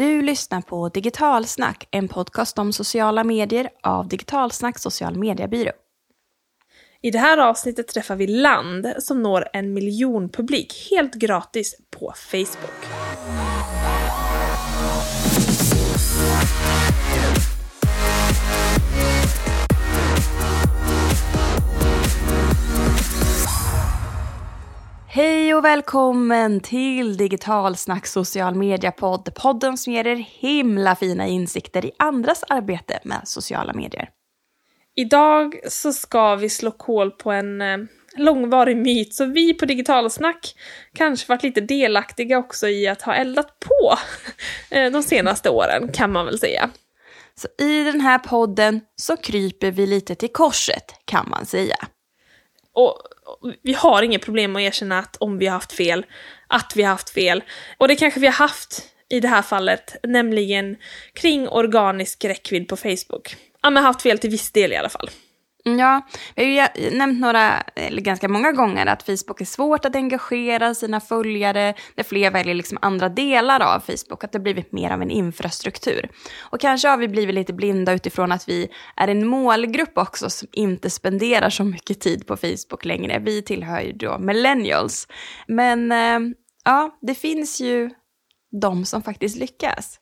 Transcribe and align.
Du 0.00 0.22
lyssnar 0.22 0.60
på 0.60 0.88
Digitalsnack, 0.88 1.88
en 1.90 2.08
podcast 2.08 2.58
om 2.58 2.72
sociala 2.72 3.24
medier 3.24 3.70
av 3.82 4.08
Digitalsnack 4.08 4.78
social 4.78 5.16
mediebyrå. 5.16 5.72
I 7.02 7.10
det 7.10 7.18
här 7.18 7.38
avsnittet 7.38 7.88
träffar 7.88 8.16
vi 8.16 8.26
Land 8.26 8.86
som 8.98 9.22
når 9.22 9.48
en 9.52 9.72
miljon 9.72 10.28
publik 10.28 10.88
helt 10.90 11.14
gratis 11.14 11.76
på 11.90 12.12
Facebook. 12.16 12.86
Hej 25.12 25.54
och 25.54 25.64
välkommen 25.64 26.60
till 26.60 27.16
Digitalsnack 27.16 28.06
social 28.06 28.54
media-podd. 28.54 29.34
Podden 29.34 29.78
som 29.78 29.92
ger 29.92 30.06
er 30.06 30.16
himla 30.16 30.96
fina 30.96 31.26
insikter 31.26 31.84
i 31.84 31.92
andras 31.96 32.44
arbete 32.48 32.98
med 33.02 33.20
sociala 33.24 33.72
medier. 33.72 34.08
Idag 34.96 35.60
så 35.68 35.92
ska 35.92 36.36
vi 36.36 36.48
slå 36.48 36.70
kol 36.70 37.10
på 37.10 37.32
en 37.32 37.60
eh, 37.60 37.78
långvarig 38.16 38.76
myt, 38.76 39.14
så 39.14 39.24
vi 39.24 39.54
på 39.54 39.66
Digitalsnack 39.66 40.54
kanske 40.94 41.28
varit 41.28 41.42
lite 41.42 41.60
delaktiga 41.60 42.38
också 42.38 42.68
i 42.68 42.88
att 42.88 43.02
ha 43.02 43.14
eldat 43.14 43.58
på 43.60 43.96
eh, 44.74 44.92
de 44.92 45.02
senaste 45.02 45.50
åren, 45.50 45.92
kan 45.92 46.12
man 46.12 46.26
väl 46.26 46.38
säga. 46.38 46.70
Så 47.34 47.64
i 47.64 47.84
den 47.84 48.00
här 48.00 48.18
podden 48.18 48.80
så 48.96 49.16
kryper 49.16 49.70
vi 49.70 49.86
lite 49.86 50.14
till 50.14 50.32
korset, 50.32 50.94
kan 51.04 51.28
man 51.30 51.46
säga. 51.46 51.76
Och 52.74 53.02
vi 53.62 53.72
har 53.72 54.02
inget 54.02 54.24
problem 54.24 54.56
att 54.56 54.62
erkänna 54.62 54.98
att 54.98 55.16
om 55.16 55.38
vi 55.38 55.46
har 55.46 55.52
haft 55.52 55.72
fel, 55.72 56.06
att 56.46 56.72
vi 56.76 56.82
har 56.82 56.90
haft 56.90 57.10
fel. 57.10 57.42
Och 57.78 57.88
det 57.88 57.96
kanske 57.96 58.20
vi 58.20 58.26
har 58.26 58.34
haft 58.34 58.82
i 59.08 59.20
det 59.20 59.28
här 59.28 59.42
fallet, 59.42 59.96
nämligen 60.02 60.76
kring 61.12 61.48
organisk 61.48 62.24
räckvidd 62.24 62.68
på 62.68 62.76
Facebook. 62.76 63.36
Ja, 63.62 63.70
men 63.70 63.84
haft 63.84 64.02
fel 64.02 64.18
till 64.18 64.30
viss 64.30 64.52
del 64.52 64.72
i 64.72 64.76
alla 64.76 64.88
fall. 64.88 65.10
Ja, 65.64 66.06
vi 66.36 66.58
har 66.58 66.68
ju 66.74 66.90
nämnt 66.90 67.20
några, 67.20 67.60
eller 67.60 68.02
ganska 68.02 68.28
många 68.28 68.52
gånger 68.52 68.86
att 68.86 69.02
Facebook 69.02 69.40
är 69.40 69.44
svårt 69.44 69.84
att 69.84 69.96
engagera 69.96 70.74
sina 70.74 71.00
följare, 71.00 71.74
när 71.94 72.04
fler 72.04 72.30
väljer 72.30 72.54
liksom 72.54 72.78
andra 72.82 73.08
delar 73.08 73.60
av 73.60 73.80
Facebook, 73.80 74.24
att 74.24 74.32
det 74.32 74.40
blivit 74.40 74.72
mer 74.72 74.90
av 74.90 75.02
en 75.02 75.10
infrastruktur. 75.10 76.10
Och 76.40 76.60
kanske 76.60 76.88
har 76.88 76.96
vi 76.96 77.08
blivit 77.08 77.34
lite 77.34 77.52
blinda 77.52 77.92
utifrån 77.92 78.32
att 78.32 78.48
vi 78.48 78.68
är 78.96 79.08
en 79.08 79.26
målgrupp 79.26 79.98
också 79.98 80.30
som 80.30 80.48
inte 80.52 80.90
spenderar 80.90 81.50
så 81.50 81.64
mycket 81.64 82.00
tid 82.00 82.26
på 82.26 82.36
Facebook 82.36 82.84
längre. 82.84 83.18
Vi 83.18 83.42
tillhör 83.42 83.80
ju 83.80 83.92
då 83.92 84.18
millennials. 84.18 85.08
Men 85.46 85.92
eh, 85.92 86.36
ja, 86.64 86.98
det 87.02 87.14
finns 87.14 87.60
ju 87.60 87.90
de 88.60 88.84
som 88.84 89.02
faktiskt 89.02 89.36
lyckas. 89.36 89.99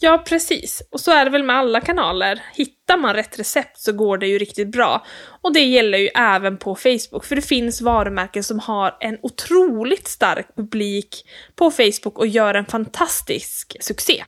Ja, 0.00 0.22
precis. 0.26 0.82
Och 0.90 1.00
så 1.00 1.10
är 1.10 1.24
det 1.24 1.30
väl 1.30 1.42
med 1.42 1.56
alla 1.56 1.80
kanaler. 1.80 2.42
Hittar 2.54 2.96
man 2.96 3.14
rätt 3.14 3.38
recept 3.38 3.78
så 3.78 3.92
går 3.92 4.18
det 4.18 4.26
ju 4.26 4.38
riktigt 4.38 4.72
bra. 4.72 5.06
Och 5.42 5.54
det 5.54 5.60
gäller 5.60 5.98
ju 5.98 6.06
även 6.06 6.58
på 6.58 6.74
Facebook, 6.74 7.24
för 7.24 7.36
det 7.36 7.42
finns 7.42 7.80
varumärken 7.80 8.44
som 8.44 8.58
har 8.58 8.96
en 9.00 9.18
otroligt 9.22 10.08
stark 10.08 10.56
publik 10.56 11.28
på 11.56 11.70
Facebook 11.70 12.18
och 12.18 12.26
gör 12.26 12.54
en 12.54 12.66
fantastisk 12.66 13.76
succé. 13.80 14.24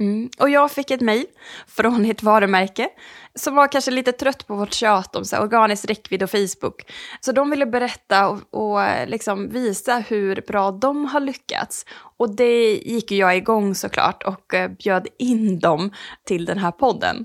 Mm. 0.00 0.30
Och 0.38 0.50
jag 0.50 0.70
fick 0.70 0.90
ett 0.90 1.00
mejl 1.00 1.26
från 1.66 2.04
ett 2.04 2.22
varumärke 2.22 2.88
som 3.34 3.54
var 3.54 3.68
kanske 3.68 3.90
lite 3.90 4.12
trött 4.12 4.46
på 4.46 4.54
vårt 4.54 4.72
tjat 4.72 5.16
om 5.16 5.24
så 5.24 5.36
här, 5.36 5.42
organisk 5.42 5.90
räckvidd 5.90 6.22
och 6.22 6.30
Facebook. 6.30 6.92
Så 7.20 7.32
de 7.32 7.50
ville 7.50 7.66
berätta 7.66 8.28
och, 8.28 8.40
och 8.50 8.82
eh, 8.82 9.08
liksom 9.08 9.48
visa 9.48 9.98
hur 9.98 10.42
bra 10.46 10.70
de 10.70 11.04
har 11.04 11.20
lyckats. 11.20 11.86
Och 12.16 12.36
det 12.36 12.74
gick 12.74 13.10
ju 13.10 13.16
jag 13.16 13.36
igång 13.36 13.74
såklart 13.74 14.22
och 14.22 14.54
eh, 14.54 14.70
bjöd 14.70 15.06
in 15.18 15.58
dem 15.58 15.90
till 16.24 16.44
den 16.44 16.58
här 16.58 16.72
podden. 16.72 17.24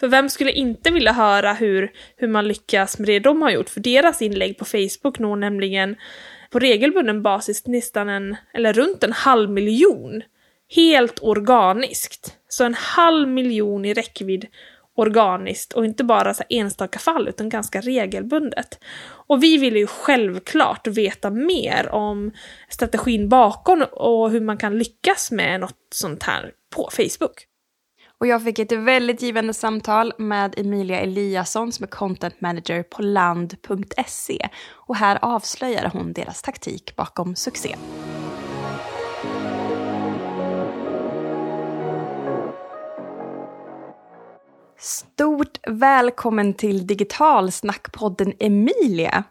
För 0.00 0.08
vem 0.08 0.28
skulle 0.28 0.52
inte 0.52 0.90
vilja 0.90 1.12
höra 1.12 1.52
hur, 1.52 1.92
hur 2.16 2.28
man 2.28 2.48
lyckas 2.48 2.98
med 2.98 3.08
det 3.08 3.18
de 3.18 3.42
har 3.42 3.50
gjort? 3.50 3.68
För 3.68 3.80
deras 3.80 4.22
inlägg 4.22 4.58
på 4.58 4.64
Facebook 4.64 5.18
når 5.18 5.36
nämligen 5.36 5.96
på 6.50 6.58
regelbunden 6.58 7.22
basis 7.22 7.66
nästan 7.66 8.08
en, 8.08 8.36
eller 8.54 8.72
runt 8.72 9.04
en 9.04 9.12
halv 9.12 9.50
miljon 9.50 10.22
helt 10.76 11.22
organiskt. 11.22 12.36
Så 12.48 12.64
en 12.64 12.74
halv 12.74 13.28
miljon 13.28 13.84
i 13.84 13.94
räckvidd 13.94 14.46
organiskt 14.96 15.72
och 15.72 15.84
inte 15.84 16.04
bara 16.04 16.34
så 16.34 16.44
enstaka 16.48 16.98
fall 16.98 17.28
utan 17.28 17.48
ganska 17.48 17.80
regelbundet. 17.80 18.78
Och 19.02 19.42
vi 19.42 19.58
vill 19.58 19.76
ju 19.76 19.86
självklart 19.86 20.86
veta 20.86 21.30
mer 21.30 21.88
om 21.92 22.32
strategin 22.68 23.28
bakom 23.28 23.84
och 23.92 24.30
hur 24.30 24.40
man 24.40 24.56
kan 24.56 24.78
lyckas 24.78 25.30
med 25.30 25.60
något 25.60 25.78
sånt 25.94 26.22
här 26.22 26.52
på 26.76 26.88
Facebook. 26.92 27.46
Och 28.20 28.26
jag 28.26 28.44
fick 28.44 28.58
ett 28.58 28.72
väldigt 28.72 29.22
givande 29.22 29.54
samtal 29.54 30.12
med 30.18 30.54
Emilia 30.58 31.00
Eliasson 31.00 31.72
som 31.72 31.84
är 31.84 31.88
content 31.88 32.40
manager 32.40 32.82
på 32.82 33.02
land.se. 33.02 34.48
Och 34.70 34.96
här 34.96 35.18
avslöjar 35.22 35.90
hon 35.92 36.12
deras 36.12 36.42
taktik 36.42 36.96
bakom 36.96 37.36
succén. 37.36 37.78
Stort 44.82 45.58
välkommen 45.66 46.54
till 46.54 46.86
Digitalsnackpodden 46.86 48.32
Emilia. 48.38 49.24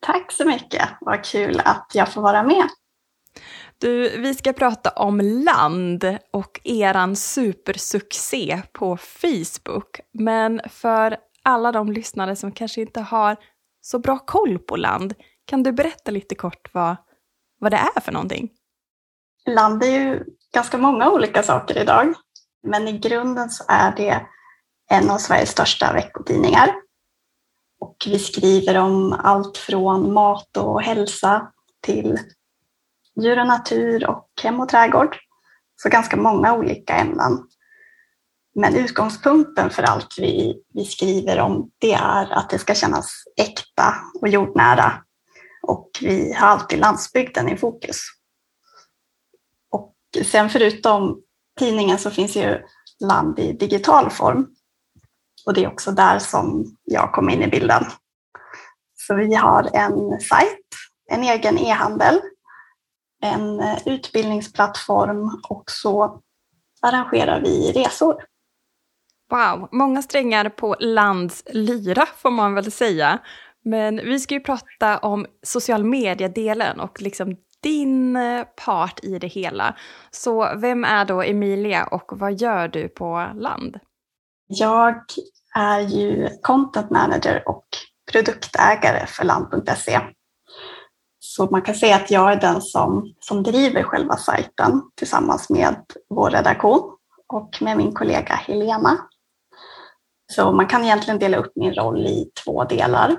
Tack 0.00 0.32
så 0.32 0.46
mycket, 0.46 0.88
vad 1.00 1.24
kul 1.24 1.60
att 1.64 1.90
jag 1.94 2.12
får 2.12 2.22
vara 2.22 2.42
med. 2.42 2.68
Du, 3.78 4.18
vi 4.18 4.34
ska 4.34 4.52
prata 4.52 4.90
om 4.90 5.20
land 5.20 6.18
och 6.32 6.60
eran 6.64 7.16
supersuccé 7.16 8.62
på 8.72 8.96
Facebook. 8.96 10.00
Men 10.12 10.60
för 10.70 11.16
alla 11.42 11.72
de 11.72 11.92
lyssnare 11.92 12.36
som 12.36 12.52
kanske 12.52 12.80
inte 12.80 13.00
har 13.00 13.36
så 13.80 13.98
bra 13.98 14.18
koll 14.18 14.58
på 14.58 14.76
land, 14.76 15.14
kan 15.44 15.62
du 15.62 15.72
berätta 15.72 16.10
lite 16.10 16.34
kort 16.34 16.74
vad, 16.74 16.96
vad 17.58 17.72
det 17.72 17.80
är 17.96 18.00
för 18.00 18.12
någonting? 18.12 18.50
Land 19.46 19.82
är 19.82 20.00
ju 20.00 20.24
ganska 20.54 20.78
många 20.78 21.10
olika 21.10 21.42
saker 21.42 21.78
idag, 21.78 22.14
men 22.62 22.88
i 22.88 22.98
grunden 22.98 23.50
så 23.50 23.64
är 23.68 23.96
det 23.96 24.26
en 24.90 25.10
av 25.10 25.18
Sveriges 25.18 25.50
största 25.50 25.92
veckotidningar. 25.92 26.74
Och 27.80 27.96
vi 28.06 28.18
skriver 28.18 28.78
om 28.78 29.12
allt 29.12 29.56
från 29.56 30.12
mat 30.12 30.56
och 30.56 30.82
hälsa 30.82 31.52
till 31.82 32.18
djur 33.20 33.40
och 33.40 33.46
natur 33.46 34.08
och 34.10 34.28
hem 34.42 34.60
och 34.60 34.68
trädgård. 34.68 35.16
Så 35.82 35.88
ganska 35.88 36.16
många 36.16 36.54
olika 36.54 36.94
ämnen. 36.94 37.38
Men 38.54 38.74
utgångspunkten 38.74 39.70
för 39.70 39.82
allt 39.82 40.18
vi, 40.18 40.62
vi 40.74 40.84
skriver 40.84 41.40
om 41.40 41.70
det 41.78 41.92
är 41.92 42.32
att 42.32 42.50
det 42.50 42.58
ska 42.58 42.74
kännas 42.74 43.24
äkta 43.36 43.94
och 44.20 44.28
jordnära. 44.28 44.92
Och 45.62 45.90
vi 46.00 46.32
har 46.32 46.46
alltid 46.48 46.78
landsbygden 46.78 47.48
i 47.48 47.56
fokus. 47.56 48.00
Och 49.70 49.94
sen 50.24 50.50
förutom 50.50 51.22
tidningen 51.58 51.98
så 51.98 52.10
finns 52.10 52.36
ju 52.36 52.62
land 53.00 53.38
i 53.38 53.52
digital 53.52 54.10
form. 54.10 54.46
Och 55.46 55.54
det 55.54 55.64
är 55.64 55.68
också 55.68 55.90
där 55.90 56.18
som 56.18 56.76
jag 56.84 57.12
kom 57.12 57.30
in 57.30 57.42
i 57.42 57.48
bilden. 57.48 57.84
Så 58.94 59.14
vi 59.14 59.34
har 59.34 59.70
en 59.72 60.20
sajt, 60.20 60.66
en 61.10 61.22
egen 61.22 61.58
e-handel, 61.58 62.20
en 63.22 63.62
utbildningsplattform 63.86 65.40
och 65.48 65.64
så 65.66 66.20
arrangerar 66.82 67.40
vi 67.40 67.72
resor. 67.72 68.22
Wow, 69.30 69.68
många 69.72 70.02
strängar 70.02 70.48
på 70.48 70.76
lands 70.80 71.44
lyra 71.52 72.06
får 72.06 72.30
man 72.30 72.54
väl 72.54 72.72
säga. 72.72 73.18
Men 73.64 73.96
vi 73.96 74.20
ska 74.20 74.34
ju 74.34 74.40
prata 74.40 74.98
om 74.98 75.26
social 75.42 75.84
media-delen 75.84 76.80
och 76.80 77.00
liksom 77.00 77.36
din 77.62 78.16
eh, 78.16 78.44
part 78.66 79.04
i 79.04 79.18
det 79.18 79.26
hela. 79.26 79.76
Så 80.10 80.56
vem 80.56 80.84
är 80.84 81.04
då 81.04 81.22
Emilia 81.22 81.84
och 81.84 82.12
vad 82.18 82.40
gör 82.40 82.68
du 82.68 82.88
på 82.88 83.30
land? 83.34 83.78
Jag 84.52 85.02
är 85.54 85.80
ju 85.80 86.28
content 86.42 86.90
manager 86.90 87.48
och 87.48 87.64
produktägare 88.12 89.06
för 89.06 89.24
land.se. 89.24 90.00
Så 91.18 91.46
man 91.50 91.62
kan 91.62 91.74
säga 91.74 91.96
att 91.96 92.10
jag 92.10 92.32
är 92.32 92.36
den 92.36 92.62
som, 92.62 93.14
som 93.20 93.42
driver 93.42 93.82
själva 93.82 94.16
sajten 94.16 94.82
tillsammans 94.96 95.50
med 95.50 95.76
vår 96.08 96.30
redaktion 96.30 96.96
och 97.26 97.58
med 97.60 97.76
min 97.76 97.92
kollega 97.92 98.34
Helena. 98.34 98.98
Så 100.32 100.52
man 100.52 100.66
kan 100.66 100.84
egentligen 100.84 101.18
dela 101.18 101.36
upp 101.36 101.52
min 101.54 101.74
roll 101.74 102.06
i 102.06 102.30
två 102.44 102.64
delar. 102.64 103.18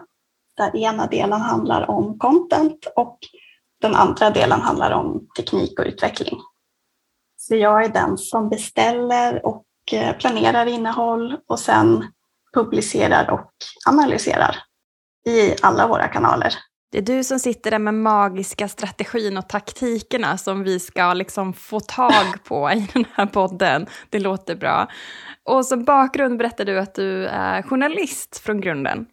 Där 0.58 0.76
ena 0.76 1.08
delen 1.08 1.42
handlar 1.42 1.90
om 1.90 2.20
content 2.20 2.88
och 2.96 3.18
den 3.82 3.96
andra 3.96 4.30
delen 4.30 4.62
handlar 4.62 4.92
om 4.92 5.28
teknik 5.38 5.80
och 5.80 5.86
utveckling. 5.86 6.40
Så 7.38 7.56
jag 7.56 7.86
är 7.86 7.90
den 7.90 8.18
som 8.18 8.50
beställer 8.50 9.46
och 9.46 9.66
planerar 10.20 10.66
innehåll 10.66 11.38
och 11.48 11.60
sen 11.60 12.06
publicerar 12.54 13.32
och 13.32 13.52
analyserar 13.90 14.56
i 15.28 15.56
alla 15.62 15.88
våra 15.88 16.08
kanaler. 16.08 16.54
Det 16.92 16.98
är 16.98 17.02
du 17.02 17.24
som 17.24 17.40
sitter 17.40 17.72
där 17.72 17.80
med 17.80 17.94
magiska 17.94 18.68
strategin 18.68 19.38
och 19.38 19.50
taktikerna 19.50 20.38
som 20.38 20.64
vi 20.64 20.80
ska 20.80 21.14
liksom 21.14 21.54
få 21.54 21.80
tag 21.80 22.44
på 22.44 22.72
i 22.72 22.88
den 22.94 23.06
här 23.14 23.26
podden. 23.26 23.88
Det 24.10 24.20
låter 24.20 24.56
bra. 24.56 24.88
Och 25.44 25.66
som 25.66 25.84
bakgrund 25.84 26.38
berättar 26.38 26.66
du 26.66 26.80
att 26.80 26.96
du 26.96 27.26
är 27.28 27.62
journalist 27.62 28.38
från 28.38 28.62
grunden. 28.62 29.06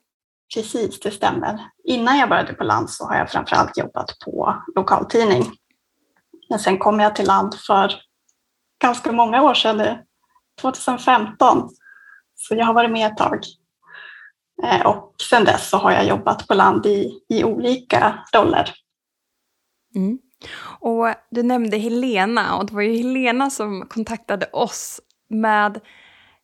Precis, 0.55 1.01
det 1.01 1.11
stämmer. 1.11 1.59
Innan 1.85 2.19
jag 2.19 2.29
började 2.29 2.53
på 2.53 2.65
Land 2.65 2.91
så 2.91 3.05
har 3.05 3.17
jag 3.17 3.31
framförallt 3.31 3.79
jobbat 3.79 4.19
på 4.25 4.63
lokaltidning. 4.75 5.45
Men 6.51 6.59
sen 6.59 6.79
kom 6.79 7.01
jag 7.01 7.17
till 7.17 7.27
Land 7.27 7.55
för 7.55 7.93
ganska 8.83 9.13
många 9.13 9.43
år 9.43 9.55
sedan, 9.55 9.99
2015. 10.61 11.71
Så 12.35 12.55
jag 12.55 12.67
har 12.67 12.75
varit 12.75 12.91
med 12.91 13.13
ett 13.13 13.17
tag. 13.17 13.41
Eh, 14.63 14.87
och 14.87 15.15
sen 15.31 15.45
dess 15.45 15.69
så 15.69 15.77
har 15.77 15.93
jag 15.93 16.07
jobbat 16.07 16.47
på 16.47 16.55
Land 16.55 16.87
i, 16.87 17.21
i 17.29 17.45
olika 17.45 18.25
roller. 18.35 18.75
Mm. 19.95 20.19
Och 20.81 21.07
du 21.31 21.43
nämnde 21.43 21.77
Helena 21.77 22.57
och 22.57 22.67
det 22.67 22.75
var 22.75 22.83
ju 22.83 22.97
Helena 22.97 23.51
som 23.51 23.87
kontaktade 23.89 24.47
oss 24.53 25.01
med 25.29 25.81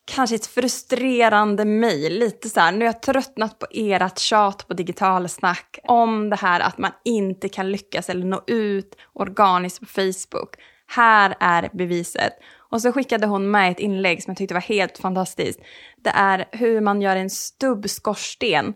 kanske 0.04 0.36
ett 0.36 0.46
frustrerande 0.46 1.64
mejl, 1.64 2.18
lite 2.18 2.48
så 2.48 2.60
här, 2.60 2.72
nu 2.72 2.78
har 2.78 2.84
jag 2.84 3.02
tröttnat 3.02 3.58
på 3.58 3.66
ert 3.70 4.18
tjat 4.18 4.68
på 4.68 4.74
digitalsnack 4.74 5.78
om 5.84 6.30
det 6.30 6.36
här 6.36 6.60
att 6.60 6.78
man 6.78 6.90
inte 7.04 7.48
kan 7.48 7.72
lyckas 7.72 8.10
eller 8.10 8.26
nå 8.26 8.42
ut 8.46 8.96
organiskt 9.12 9.80
på 9.80 9.86
Facebook. 9.86 10.56
Här 10.86 11.34
är 11.40 11.70
beviset. 11.72 12.32
Och 12.74 12.82
så 12.82 12.92
skickade 12.92 13.26
hon 13.26 13.50
med 13.50 13.70
ett 13.70 13.80
inlägg 13.80 14.22
som 14.22 14.30
jag 14.30 14.38
tyckte 14.38 14.54
var 14.54 14.60
helt 14.60 14.98
fantastiskt. 14.98 15.60
Det 15.96 16.10
är 16.10 16.44
hur 16.52 16.80
man 16.80 17.02
gör 17.02 17.16
en 17.16 17.30
stubbskorsten 17.30 18.74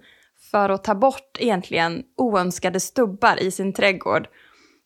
för 0.50 0.68
att 0.68 0.84
ta 0.84 0.94
bort 0.94 1.36
egentligen 1.38 2.02
oönskade 2.16 2.80
stubbar 2.80 3.42
i 3.42 3.50
sin 3.50 3.72
trädgård. 3.72 4.28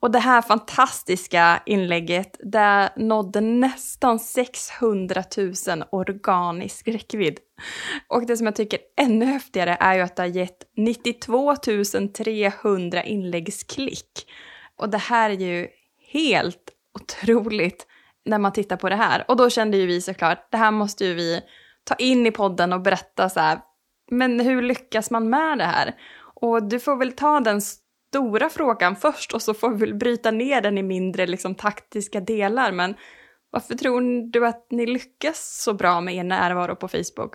Och 0.00 0.10
det 0.10 0.18
här 0.18 0.42
fantastiska 0.42 1.62
inlägget, 1.66 2.40
det 2.52 2.92
nådde 2.96 3.40
nästan 3.40 4.18
600 4.18 5.24
000 5.36 5.84
organisk 5.90 6.88
räckvidd. 6.88 7.38
Och 8.08 8.26
det 8.26 8.36
som 8.36 8.46
jag 8.46 8.56
tycker 8.56 8.78
är 8.96 9.04
ännu 9.04 9.24
häftigare 9.24 9.76
är 9.80 9.94
ju 9.94 10.00
att 10.00 10.16
det 10.16 10.22
har 10.22 10.28
gett 10.28 10.58
92 10.76 11.56
300 12.14 13.04
inläggsklick. 13.04 14.30
Och 14.76 14.90
det 14.90 14.98
här 14.98 15.30
är 15.30 15.34
ju 15.34 15.68
helt 16.12 16.70
otroligt 16.94 17.86
när 18.24 18.38
man 18.38 18.52
tittar 18.52 18.76
på 18.76 18.88
det 18.88 18.96
här. 18.96 19.24
Och 19.28 19.36
då 19.36 19.50
kände 19.50 19.76
ju 19.76 19.86
vi 19.86 20.00
såklart, 20.00 20.48
det 20.50 20.56
här 20.56 20.70
måste 20.70 21.04
ju 21.04 21.14
vi 21.14 21.40
ta 21.84 21.94
in 21.94 22.26
i 22.26 22.30
podden 22.30 22.72
och 22.72 22.80
berätta 22.80 23.28
så 23.28 23.40
här, 23.40 23.58
men 24.10 24.40
hur 24.40 24.62
lyckas 24.62 25.10
man 25.10 25.30
med 25.30 25.58
det 25.58 25.64
här? 25.64 25.94
Och 26.34 26.62
du 26.62 26.80
får 26.80 26.96
väl 26.96 27.12
ta 27.12 27.40
den 27.40 27.60
stora 27.60 28.48
frågan 28.48 28.96
först 28.96 29.32
och 29.32 29.42
så 29.42 29.54
får 29.54 29.70
vi 29.70 29.76
väl 29.76 29.94
bryta 29.94 30.30
ner 30.30 30.60
den 30.60 30.78
i 30.78 30.82
mindre 30.82 31.26
liksom, 31.26 31.54
taktiska 31.54 32.20
delar. 32.20 32.72
Men 32.72 32.94
varför 33.50 33.74
tror 33.74 34.30
du 34.32 34.46
att 34.46 34.66
ni 34.70 34.86
lyckas 34.86 35.62
så 35.64 35.74
bra 35.74 36.00
med 36.00 36.14
er 36.14 36.24
närvaro 36.24 36.76
på 36.76 36.88
Facebook? 36.88 37.34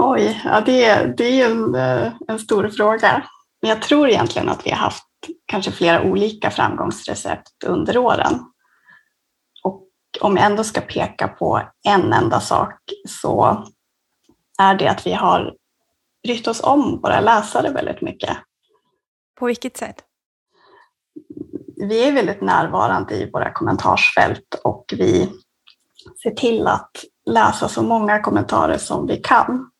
Oj, 0.00 0.42
ja, 0.44 0.60
det, 0.60 1.14
det 1.16 1.24
är 1.24 1.34
ju 1.34 1.42
en, 1.42 1.74
eh, 1.74 2.12
en 2.28 2.38
stor 2.38 2.68
fråga. 2.68 3.22
Men 3.62 3.70
jag 3.70 3.82
tror 3.82 4.08
egentligen 4.08 4.48
att 4.48 4.66
vi 4.66 4.70
har 4.70 4.78
haft 4.78 5.04
kanske 5.46 5.72
flera 5.72 6.02
olika 6.02 6.50
framgångsrecept 6.50 7.64
under 7.66 7.98
åren. 7.98 8.40
Om 10.20 10.36
jag 10.36 10.46
ändå 10.46 10.64
ska 10.64 10.80
peka 10.80 11.28
på 11.28 11.62
en 11.88 12.12
enda 12.12 12.40
sak 12.40 12.78
så 13.08 13.64
är 14.58 14.74
det 14.74 14.88
att 14.88 15.06
vi 15.06 15.12
har 15.12 15.54
brytt 16.22 16.48
oss 16.48 16.60
om 16.62 17.00
våra 17.02 17.20
läsare 17.20 17.70
väldigt 17.70 18.00
mycket. 18.00 18.36
På 19.38 19.46
vilket 19.46 19.76
sätt? 19.76 20.04
Vi 21.76 22.08
är 22.08 22.12
väldigt 22.12 22.40
närvarande 22.40 23.14
i 23.14 23.30
våra 23.30 23.52
kommentarsfält 23.52 24.60
och 24.64 24.84
vi 24.96 25.32
ser 26.22 26.30
till 26.30 26.66
att 26.66 26.90
läsa 27.26 27.68
så 27.68 27.82
många 27.82 28.20
kommentarer 28.20 28.78
som 28.78 29.06
vi 29.06 29.16
kan. 29.16 29.70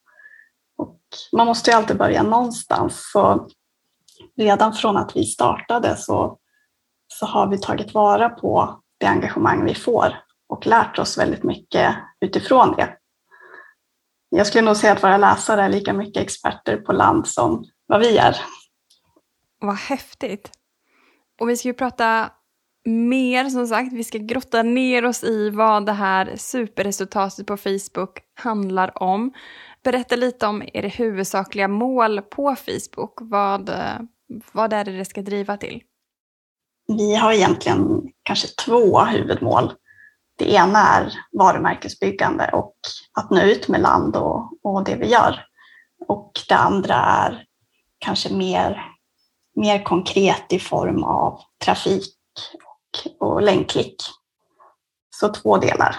Och 0.78 0.98
man 1.32 1.46
måste 1.46 1.70
ju 1.70 1.76
alltid 1.76 1.98
börja 1.98 2.22
någonstans. 2.22 3.10
Så 3.12 3.48
redan 4.36 4.72
från 4.72 4.96
att 4.96 5.16
vi 5.16 5.24
startade 5.24 5.96
så, 5.96 6.38
så 7.08 7.26
har 7.26 7.46
vi 7.46 7.58
tagit 7.58 7.94
vara 7.94 8.28
på 8.28 8.82
det 8.98 9.06
engagemang 9.06 9.64
vi 9.64 9.74
får 9.74 10.25
och 10.48 10.66
lärt 10.66 10.98
oss 10.98 11.19
väldigt 11.19 11.43
mycket 11.43 11.96
utifrån 12.20 12.75
det. 12.76 12.96
Jag 14.28 14.46
skulle 14.46 14.64
nog 14.64 14.76
säga 14.76 14.93
att 14.93 15.02
våra 15.02 15.16
läsare 15.16 15.62
är 15.62 15.69
lika 15.69 15.93
mycket 15.93 16.22
experter 16.22 16.76
på 16.76 16.93
land 16.93 17.28
som 17.28 17.64
vad 17.87 18.00
vi 18.00 18.16
är. 18.16 18.37
Vad 19.60 19.76
häftigt. 19.76 20.50
Och 21.40 21.48
vi 21.48 21.56
ska 21.56 21.69
ju 21.69 21.75
prata 21.75 22.31
mer 22.84 23.48
som 23.48 23.66
sagt. 23.66 23.93
Vi 23.93 24.04
ska 24.04 24.19
grotta 24.19 24.62
ner 24.62 25.04
oss 25.04 25.25
i 25.25 25.50
vad 25.50 25.87
det 25.87 25.93
här 25.93 26.37
superresultatet 26.37 27.46
på 27.46 27.56
Facebook 27.56 28.19
handlar 28.34 29.02
om. 29.02 29.32
Berätta 29.82 30.16
lite 30.16 30.46
om 30.46 30.62
er 30.72 30.82
huvudsakliga 30.82 31.69
mål 31.69 32.22
på 32.22 32.56
Facebook. 32.56 33.19
Vad, 33.20 33.70
vad 34.52 34.72
är 34.72 34.84
det 34.84 34.98
det 34.98 35.04
ska 35.04 35.22
driva 35.22 35.56
till? 35.56 35.82
Vi 36.88 37.14
har 37.14 37.32
egentligen 37.32 38.02
kanske 38.22 38.48
två 38.48 39.00
huvudmål. 39.00 39.72
Det 40.36 40.52
ena 40.52 40.78
är 40.78 41.12
varumärkesbyggande 41.32 42.50
och 42.52 42.76
att 43.12 43.30
nå 43.30 43.40
ut 43.40 43.68
med 43.68 43.80
land 43.80 44.16
och, 44.16 44.50
och 44.62 44.84
det 44.84 44.96
vi 44.96 45.06
gör. 45.06 45.46
Och 46.08 46.32
det 46.48 46.54
andra 46.54 46.94
är 46.94 47.44
kanske 47.98 48.34
mer 48.34 48.96
mer 49.56 49.84
konkret 49.84 50.52
i 50.52 50.58
form 50.58 51.04
av 51.04 51.40
trafik 51.64 52.14
och, 52.54 53.26
och 53.28 53.42
länkklick. 53.42 53.96
Så 55.10 55.28
två 55.28 55.56
delar. 55.56 55.96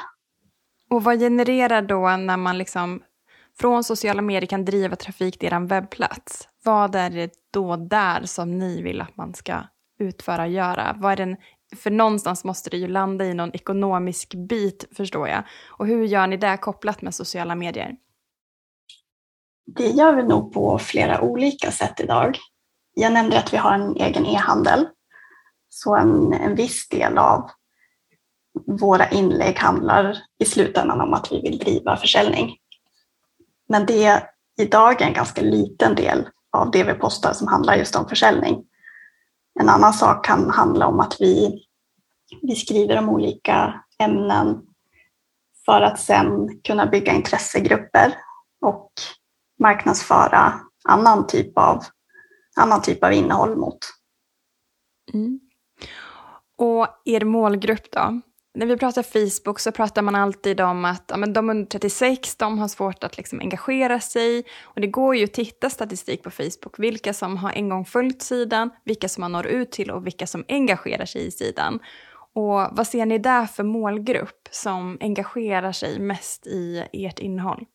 Och 0.90 1.04
vad 1.04 1.20
genererar 1.20 1.82
då 1.82 2.18
när 2.18 2.38
man 2.38 2.58
liksom 2.58 3.04
från 3.60 3.84
sociala 3.84 4.22
medier 4.22 4.48
kan 4.48 4.66
driva 4.66 4.96
trafik 4.96 5.40
till 5.40 5.54
er 5.54 5.60
webbplats? 5.60 6.50
Vad 6.64 6.96
är 6.96 7.10
det 7.10 7.34
då 7.54 7.76
där 7.76 8.22
som 8.26 8.60
ni 8.60 8.82
vill 8.82 9.02
att 9.02 9.18
man 9.18 9.34
ska 9.34 9.64
utföra 10.00 10.42
och 10.42 10.50
göra? 10.50 10.96
Vad 11.00 11.12
är 11.12 11.16
den, 11.16 11.38
för 11.76 11.92
någonstans 11.92 12.44
måste 12.44 12.70
det 12.70 12.78
ju 12.78 12.88
landa 12.88 13.26
i 13.26 13.34
någon 13.34 13.56
ekonomisk 13.56 14.36
bit 14.36 14.86
förstår 14.98 15.28
jag. 15.28 15.44
Och 15.68 15.88
hur 15.88 16.06
gör 16.06 16.28
ni 16.28 16.38
det 16.38 16.58
kopplat 16.58 17.02
med 17.02 17.16
sociala 17.16 17.56
medier? 17.56 17.96
Det 19.76 19.88
gör 19.88 20.16
vi 20.16 20.24
nog 20.24 20.54
på 20.54 20.80
flera 20.80 21.22
olika 21.22 21.72
sätt 21.72 22.00
idag. 22.00 22.38
Jag 22.94 23.14
nämnde 23.14 23.40
att 23.40 23.54
vi 23.54 23.58
har 23.58 23.74
en 23.74 23.96
egen 23.96 24.26
e-handel. 24.26 24.88
Så 25.70 25.96
en, 25.96 26.34
en 26.34 26.56
viss 26.56 26.90
del 26.90 27.18
av 27.18 27.50
våra 28.66 29.10
inlägg 29.10 29.58
handlar 29.58 30.18
i 30.40 30.46
slutändan 30.46 31.02
om 31.02 31.14
att 31.14 31.32
vi 31.32 31.42
vill 31.42 31.58
driva 31.58 31.98
försäljning. 31.98 32.58
Men 33.70 33.86
det 33.86 34.06
är 34.06 34.24
idag 34.60 35.02
en 35.02 35.14
ganska 35.14 35.42
liten 35.42 35.96
del 35.96 36.28
av 36.52 36.72
det 36.72 36.84
vi 36.84 36.94
postar 36.94 37.34
som 37.34 37.48
handlar 37.48 37.76
just 37.76 37.96
om 37.96 38.10
försäljning. 38.10 38.64
En 39.60 39.70
annan 39.70 39.94
sak 39.94 40.26
kan 40.26 40.50
handla 40.50 40.88
om 40.88 41.00
att 41.00 41.18
vi, 41.20 41.66
vi 42.42 42.56
skriver 42.56 42.98
om 42.98 43.10
olika 43.10 43.84
ämnen 44.00 44.62
för 45.66 45.82
att 45.82 46.00
sen 46.00 46.60
kunna 46.64 46.86
bygga 46.86 47.14
intressegrupper 47.14 48.14
och 48.62 48.92
marknadsföra 49.60 50.54
annan 50.90 51.28
typ 51.28 51.58
av 51.58 51.84
annan 52.56 52.82
typ 52.82 53.04
av 53.04 53.14
innehåll 53.14 53.56
mot. 53.56 53.80
Mm. 55.14 55.40
Och 56.58 56.88
er 57.06 57.26
målgrupp 57.26 57.92
då? 57.92 58.22
När 58.58 58.66
vi 58.66 58.78
pratar 58.78 59.04
Facebook 59.04 59.60
så 59.60 59.72
pratar 59.72 60.02
man 60.02 60.16
alltid 60.16 60.62
om 60.62 60.86
att 60.86 61.04
ja, 61.08 61.18
men 61.18 61.34
de 61.34 61.50
under 61.50 61.66
36 61.66 62.36
de 62.36 62.60
har 62.60 62.68
svårt 62.68 63.04
att 63.04 63.18
liksom 63.18 63.40
engagera 63.40 64.00
sig. 64.00 64.44
Och 64.64 64.82
det 64.82 64.88
går 64.88 65.16
ju 65.16 65.24
att 65.24 65.34
titta 65.34 65.70
statistik 65.70 66.24
på 66.24 66.32
Facebook, 66.32 66.80
vilka 66.80 67.14
som 67.14 67.38
har 67.38 67.52
en 67.52 67.70
gång 67.70 67.86
följt 67.86 68.22
sidan, 68.22 68.70
vilka 68.86 69.10
som 69.10 69.22
man 69.22 69.32
når 69.32 69.48
ut 69.48 69.72
till 69.72 69.92
och 69.92 70.06
vilka 70.06 70.28
som 70.28 70.46
engagerar 70.48 71.06
sig 71.06 71.28
i 71.28 71.32
sidan. 71.32 71.80
Och 72.34 72.68
vad 72.72 72.88
ser 72.88 73.06
ni 73.06 73.18
där 73.18 73.46
för 73.46 73.64
målgrupp 73.64 74.48
som 74.52 74.98
engagerar 75.02 75.72
sig 75.72 76.00
mest 76.00 76.48
i 76.48 76.84
ert 76.94 77.20
innehåll? 77.20 77.66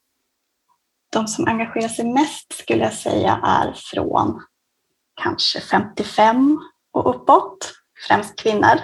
De 1.12 1.27
som 1.27 1.49
engagerar 1.49 1.89
sig 1.89 2.12
mest 2.12 2.53
skulle 2.53 2.85
jag 2.85 2.95
säga 2.95 3.41
är 3.45 3.73
från 3.77 4.43
kanske 5.23 5.61
55 5.61 6.59
och 6.93 7.11
uppåt, 7.11 7.73
främst 8.09 8.39
kvinnor. 8.39 8.81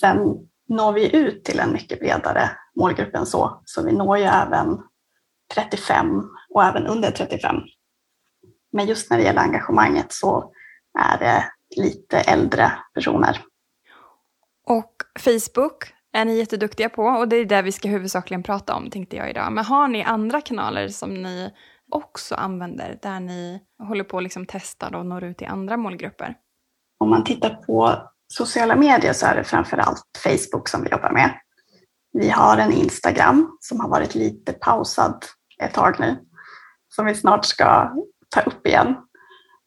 Sen 0.00 0.49
når 0.70 0.92
vi 0.92 1.16
ut 1.16 1.44
till 1.44 1.60
en 1.60 1.72
mycket 1.72 2.00
bredare 2.00 2.50
målgrupp 2.76 3.14
än 3.14 3.26
så, 3.26 3.62
så 3.64 3.82
vi 3.82 3.92
når 3.92 4.18
ju 4.18 4.24
även 4.24 4.78
35 5.54 6.22
och 6.54 6.64
även 6.64 6.86
under 6.86 7.10
35. 7.10 7.56
Men 8.72 8.86
just 8.86 9.10
när 9.10 9.18
det 9.18 9.24
gäller 9.24 9.40
engagemanget 9.40 10.12
så 10.12 10.52
är 10.98 11.18
det 11.18 11.44
lite 11.76 12.20
äldre 12.20 12.72
personer. 12.94 13.38
Och 14.66 14.94
Facebook 15.18 15.94
är 16.12 16.24
ni 16.24 16.38
jätteduktiga 16.38 16.88
på 16.88 17.02
och 17.02 17.28
det 17.28 17.36
är 17.36 17.44
det 17.44 17.62
vi 17.62 17.72
ska 17.72 17.88
huvudsakligen 17.88 18.42
prata 18.42 18.74
om 18.74 18.90
tänkte 18.90 19.16
jag 19.16 19.30
idag. 19.30 19.52
Men 19.52 19.64
har 19.64 19.88
ni 19.88 20.02
andra 20.02 20.40
kanaler 20.40 20.88
som 20.88 21.14
ni 21.14 21.50
också 21.90 22.34
använder 22.34 22.98
där 23.02 23.20
ni 23.20 23.60
håller 23.88 24.04
på 24.04 24.16
att 24.16 24.22
liksom 24.22 24.46
testa 24.46 24.98
och 24.98 25.06
når 25.06 25.24
ut 25.24 25.38
till 25.38 25.46
andra 25.46 25.76
målgrupper? 25.76 26.34
Om 26.98 27.10
man 27.10 27.24
tittar 27.24 27.54
på 27.54 27.94
sociala 28.32 28.76
medier 28.76 29.12
så 29.12 29.26
är 29.26 29.36
det 29.36 29.44
framför 29.44 29.76
allt 29.76 30.04
Facebook 30.24 30.68
som 30.68 30.82
vi 30.82 30.90
jobbar 30.90 31.10
med. 31.10 31.40
Vi 32.12 32.30
har 32.30 32.58
en 32.58 32.72
Instagram 32.72 33.56
som 33.60 33.80
har 33.80 33.88
varit 33.88 34.14
lite 34.14 34.52
pausad 34.52 35.24
ett 35.62 35.74
tag 35.74 36.00
nu, 36.00 36.16
som 36.88 37.06
vi 37.06 37.14
snart 37.14 37.44
ska 37.44 37.96
ta 38.28 38.40
upp 38.40 38.66
igen. 38.66 38.96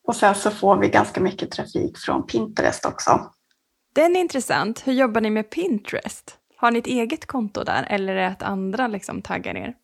Och 0.07 0.15
sen 0.15 0.35
så 0.35 0.51
får 0.51 0.77
vi 0.77 0.89
ganska 0.89 1.21
mycket 1.21 1.51
trafik 1.51 1.97
från 1.97 2.25
Pinterest 2.25 2.85
också. 2.85 3.31
Den 3.95 4.15
är 4.15 4.19
intressant. 4.19 4.87
Hur 4.87 4.93
jobbar 4.93 5.21
ni 5.21 5.29
med 5.29 5.49
Pinterest? 5.49 6.37
Har 6.57 6.71
ni 6.71 6.79
ett 6.79 6.87
eget 6.87 7.25
konto 7.25 7.63
där 7.63 7.87
eller 7.89 8.15
är 8.15 8.21
det 8.21 8.27
att 8.27 8.43
andra 8.43 8.87
liksom 8.87 9.21
taggar 9.21 9.57
er? 9.57 9.75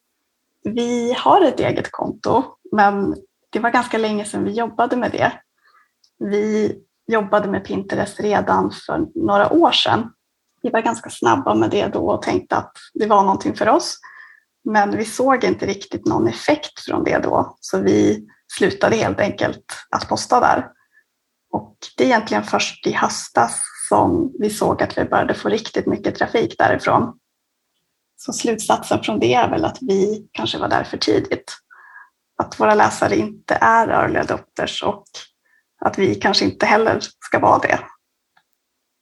Vi 0.64 1.14
har 1.18 1.42
ett 1.42 1.60
eget 1.60 1.92
konto, 1.92 2.44
men 2.72 3.16
det 3.50 3.60
var 3.60 3.70
ganska 3.70 3.98
länge 3.98 4.26
sedan 4.26 4.44
vi 4.44 4.52
jobbade 4.52 4.96
med 4.96 5.12
det. 5.12 5.32
Vi 6.20 6.76
jobbade 7.10 7.48
med 7.48 7.66
Pinterest 7.66 8.20
redan 8.20 8.72
för 8.72 9.06
några 9.16 9.54
år 9.54 9.72
sedan. 9.72 10.12
Vi 10.62 10.70
var 10.70 10.82
ganska 10.82 11.10
snabba 11.10 11.56
med 11.56 11.70
det 11.70 11.88
då 11.88 12.10
och 12.10 12.22
tänkte 12.22 12.56
att 12.56 12.72
det 12.94 13.06
var 13.06 13.24
någonting 13.24 13.56
för 13.56 13.70
oss. 13.70 13.98
Men 14.64 14.98
vi 14.98 15.06
såg 15.06 15.44
inte 15.44 15.66
riktigt 15.66 16.06
någon 16.06 16.28
effekt 16.28 16.80
från 16.80 17.04
det 17.04 17.18
då, 17.18 17.58
så 17.60 17.80
vi 17.80 18.28
slutade 18.58 18.96
helt 18.96 19.20
enkelt 19.20 19.66
att 19.90 20.10
posta 20.10 20.40
där. 20.40 20.68
Och 21.52 21.78
det 21.98 22.04
är 22.04 22.08
egentligen 22.08 22.44
först 22.44 22.88
i 22.88 22.92
höstas 22.92 23.62
som 23.90 24.34
vi 24.40 24.50
såg 24.50 24.84
att 24.84 24.98
vi 24.98 25.06
började 25.06 25.34
få 25.34 25.50
riktigt 25.50 25.88
mycket 25.88 26.16
trafik 26.16 26.56
därifrån. 26.58 27.20
Så 28.18 28.34
slutsatsen 28.34 29.04
från 29.04 29.20
det 29.20 29.34
är 29.34 29.50
väl 29.50 29.66
att 29.66 29.78
vi 29.82 30.30
kanske 30.32 30.58
var 30.58 30.68
där 30.68 30.84
för 30.84 30.98
tidigt. 30.98 31.54
Att 32.38 32.60
våra 32.60 32.76
läsare 32.76 33.16
inte 33.16 33.58
är 33.62 33.88
early 33.88 34.20
adopters 34.20 34.84
och 34.84 35.06
att 35.80 35.98
vi 35.98 36.16
kanske 36.16 36.46
inte 36.46 36.66
heller 36.66 37.00
ska 37.00 37.40
vara 37.40 37.60
det. 37.60 37.80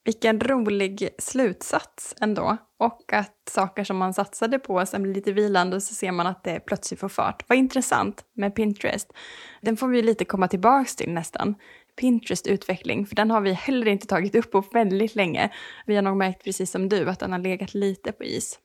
Vilken 0.06 0.40
rolig 0.40 1.10
slutsats 1.20 2.16
ändå. 2.22 2.58
Och 2.80 3.14
att 3.14 3.50
saker 3.50 3.84
som 3.84 3.98
man 3.98 4.14
satsade 4.14 4.60
på 4.60 4.86
sen 4.86 5.04
blir 5.04 5.14
lite 5.14 5.32
vilande 5.32 5.76
och 5.76 5.84
så 5.84 5.94
ser 5.94 6.12
man 6.12 6.28
att 6.28 6.44
det 6.44 6.60
plötsligt 6.60 7.00
får 7.00 7.10
fart. 7.10 7.44
Vad 7.48 7.58
intressant 7.58 8.26
med 8.36 8.56
Pinterest. 8.56 9.14
Den 9.62 9.78
får 9.78 9.88
vi 9.88 10.02
lite 10.02 10.26
komma 10.26 10.48
tillbaks 10.48 10.96
till 10.96 11.14
nästan. 11.14 11.56
Pinterest 12.00 12.48
utveckling, 12.48 13.06
för 13.06 13.16
den 13.16 13.32
har 13.32 13.42
vi 13.42 13.54
heller 13.54 13.88
inte 13.88 14.08
tagit 14.08 14.36
upp 14.36 14.52
på 14.52 14.62
väldigt 14.62 15.16
länge. 15.16 15.50
Vi 15.86 15.96
har 15.96 16.02
nog 16.02 16.18
märkt 16.18 16.44
precis 16.44 16.72
som 16.72 16.90
du 16.90 17.10
att 17.10 17.20
den 17.20 17.32
har 17.32 17.40
legat 17.40 17.74
lite 17.74 18.12
på 18.12 18.24
is. 18.24 18.60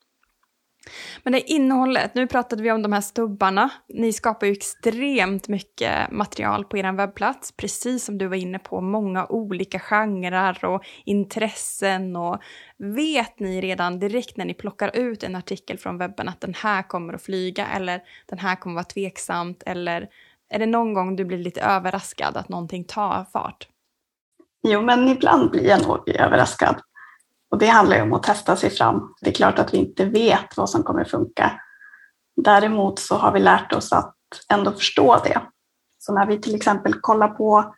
Men 1.23 1.33
det 1.33 1.51
innehållet, 1.51 2.15
nu 2.15 2.27
pratade 2.27 2.63
vi 2.63 2.73
om 2.73 2.83
de 2.83 2.93
här 2.93 3.01
stubbarna. 3.01 3.71
Ni 3.89 4.13
skapar 4.13 4.47
ju 4.47 4.53
extremt 4.53 5.49
mycket 5.49 6.11
material 6.11 6.65
på 6.65 6.79
er 6.79 6.93
webbplats, 6.93 7.53
precis 7.53 8.05
som 8.05 8.19
du 8.19 8.27
var 8.27 8.37
inne 8.37 8.59
på, 8.59 8.81
många 8.81 9.27
olika 9.27 9.79
genrer 9.79 10.65
och 10.65 10.83
intressen 11.05 12.17
och 12.17 12.43
vet 12.79 13.41
ni 13.41 13.61
redan 13.61 13.99
direkt 13.99 14.37
när 14.37 14.45
ni 14.45 14.55
plockar 14.55 14.97
ut 14.97 15.23
en 15.23 15.37
artikel 15.37 15.79
från 15.79 15.99
webben 15.99 16.29
att 16.29 16.41
den 16.41 16.55
här 16.55 16.83
kommer 16.83 17.15
att 17.15 17.23
flyga 17.23 17.67
eller 17.67 18.03
den 18.27 18.39
här 18.39 18.57
kommer 18.57 18.75
att 18.75 18.85
vara 18.85 18.93
tveksamt 18.93 19.63
eller 19.67 20.09
är 20.51 20.59
det 20.59 20.67
någon 20.67 20.95
gång 20.95 21.17
du 21.17 21.25
blir 21.25 21.39
lite 21.39 21.61
överraskad 21.61 22.37
att 22.37 22.49
någonting 22.49 22.85
tar 22.85 23.27
fart? 23.33 23.69
Jo, 24.69 24.83
men 24.83 25.09
ibland 25.09 25.51
blir 25.51 25.69
jag 25.69 25.83
nog 25.83 26.09
överraskad. 26.09 26.81
Och 27.53 27.59
det 27.59 27.67
handlar 27.67 27.97
ju 27.97 28.03
om 28.03 28.13
att 28.13 28.23
testa 28.23 28.57
sig 28.57 28.71
fram. 28.71 29.15
Det 29.21 29.31
är 29.31 29.35
klart 29.35 29.59
att 29.59 29.75
vi 29.75 29.79
inte 29.79 30.05
vet 30.05 30.57
vad 30.57 30.71
som 30.71 30.83
kommer 30.83 31.05
funka. 31.05 31.61
Däremot 32.37 32.99
så 32.99 33.17
har 33.17 33.33
vi 33.33 33.41
lärt 33.41 33.73
oss 33.73 33.93
att 33.93 34.17
ändå 34.53 34.73
förstå 34.73 35.21
det. 35.25 35.43
Så 35.99 36.15
när 36.15 36.27
vi 36.27 36.41
till 36.41 36.55
exempel 36.55 36.95
kollar 36.95 37.29
på 37.29 37.75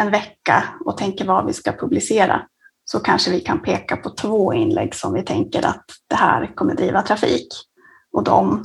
en 0.00 0.10
vecka 0.10 0.64
och 0.84 0.98
tänker 0.98 1.24
vad 1.24 1.46
vi 1.46 1.52
ska 1.52 1.72
publicera 1.72 2.42
så 2.84 3.00
kanske 3.00 3.30
vi 3.30 3.40
kan 3.40 3.62
peka 3.62 3.96
på 3.96 4.10
två 4.10 4.54
inlägg 4.54 4.94
som 4.94 5.12
vi 5.12 5.22
tänker 5.22 5.66
att 5.66 5.84
det 6.08 6.16
här 6.16 6.52
kommer 6.54 6.74
driva 6.74 7.02
trafik. 7.02 7.48
Och 8.12 8.24
de 8.24 8.64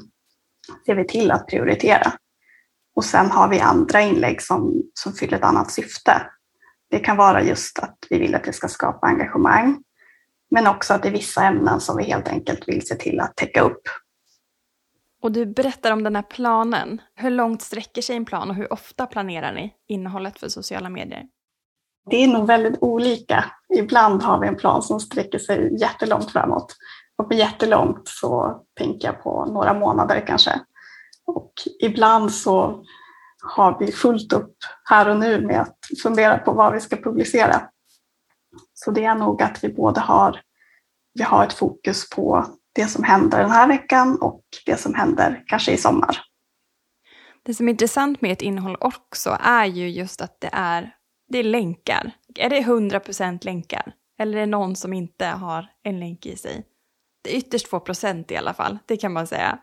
ser 0.85 0.95
vi 0.95 1.07
till 1.07 1.31
att 1.31 1.47
prioritera. 1.47 2.13
Och 2.95 3.05
sen 3.05 3.31
har 3.31 3.47
vi 3.47 3.59
andra 3.59 4.01
inlägg 4.01 4.41
som, 4.41 4.83
som 4.93 5.13
fyller 5.13 5.37
ett 5.37 5.43
annat 5.43 5.71
syfte. 5.71 6.21
Det 6.89 6.99
kan 6.99 7.17
vara 7.17 7.43
just 7.43 7.79
att 7.79 7.97
vi 8.09 8.19
vill 8.19 8.35
att 8.35 8.43
det 8.43 8.53
ska 8.53 8.67
skapa 8.67 9.07
engagemang 9.07 9.83
men 10.51 10.67
också 10.67 10.93
att 10.93 11.03
det 11.03 11.09
är 11.09 11.13
vissa 11.13 11.43
ämnen 11.43 11.79
som 11.79 11.97
vi 11.97 12.03
helt 12.03 12.27
enkelt 12.27 12.67
vill 12.67 12.87
se 12.87 12.95
till 12.95 13.19
att 13.19 13.35
täcka 13.35 13.61
upp. 13.61 13.81
Och 15.21 15.31
du 15.31 15.45
berättar 15.45 15.91
om 15.91 16.03
den 16.03 16.15
här 16.15 16.23
planen. 16.23 17.01
Hur 17.15 17.29
långt 17.29 17.61
sträcker 17.61 18.01
sig 18.01 18.15
en 18.15 18.25
plan 18.25 18.49
och 18.49 18.55
hur 18.55 18.73
ofta 18.73 19.05
planerar 19.05 19.53
ni 19.53 19.73
innehållet 19.87 20.39
för 20.39 20.49
sociala 20.49 20.89
medier? 20.89 21.27
Det 22.09 22.23
är 22.23 22.27
nog 22.27 22.47
väldigt 22.47 22.81
olika. 22.81 23.45
Ibland 23.77 24.23
har 24.23 24.39
vi 24.39 24.47
en 24.47 24.55
plan 24.55 24.83
som 24.83 24.99
sträcker 24.99 25.39
sig 25.39 25.77
jättelångt 25.79 26.31
framåt. 26.31 26.75
Och 27.15 27.29
med 27.29 27.37
jättelångt 27.37 28.07
så 28.07 28.61
tänker 28.77 29.07
jag 29.07 29.23
på 29.23 29.45
några 29.45 29.73
månader 29.73 30.23
kanske. 30.27 30.61
Och 31.25 31.53
ibland 31.81 32.31
så 32.31 32.83
har 33.55 33.79
vi 33.79 33.91
fullt 33.91 34.33
upp 34.33 34.55
här 34.83 35.09
och 35.09 35.17
nu 35.17 35.41
med 35.47 35.61
att 35.61 35.77
fundera 36.03 36.37
på 36.37 36.51
vad 36.51 36.73
vi 36.73 36.79
ska 36.79 36.95
publicera. 36.95 37.61
Så 38.85 38.91
det 38.91 39.03
är 39.03 39.15
nog 39.15 39.41
att 39.41 39.63
vi 39.63 39.73
både 39.73 39.99
har, 39.99 40.41
vi 41.13 41.23
har 41.23 41.45
ett 41.45 41.53
fokus 41.53 42.09
på 42.09 42.45
det 42.75 42.87
som 42.87 43.03
händer 43.03 43.39
den 43.39 43.51
här 43.51 43.67
veckan 43.67 44.21
och 44.21 44.43
det 44.65 44.77
som 44.77 44.93
händer 44.93 45.43
kanske 45.47 45.71
i 45.71 45.77
sommar. 45.77 46.21
Det 47.43 47.53
som 47.53 47.67
är 47.67 47.71
intressant 47.71 48.21
med 48.21 48.31
ett 48.31 48.41
innehåll 48.41 48.77
också 48.79 49.37
är 49.41 49.65
ju 49.65 49.89
just 49.89 50.21
att 50.21 50.41
det 50.41 50.49
är, 50.51 50.95
det 51.31 51.37
är 51.37 51.43
länkar. 51.43 52.11
Är 52.35 52.49
det 52.49 52.59
100% 52.59 53.45
länkar? 53.45 53.93
Eller 54.19 54.37
är 54.37 54.41
det 54.41 54.51
någon 54.51 54.75
som 54.75 54.93
inte 54.93 55.25
har 55.25 55.67
en 55.83 55.99
länk 55.99 56.25
i 56.25 56.37
sig? 56.37 56.65
Det 57.23 57.35
är 57.35 57.37
ytterst 57.37 57.67
få 57.67 57.79
procent 57.79 58.31
i 58.31 58.37
alla 58.37 58.53
fall, 58.53 58.77
det 58.85 58.97
kan 58.97 59.13
man 59.13 59.27
säga. 59.27 59.59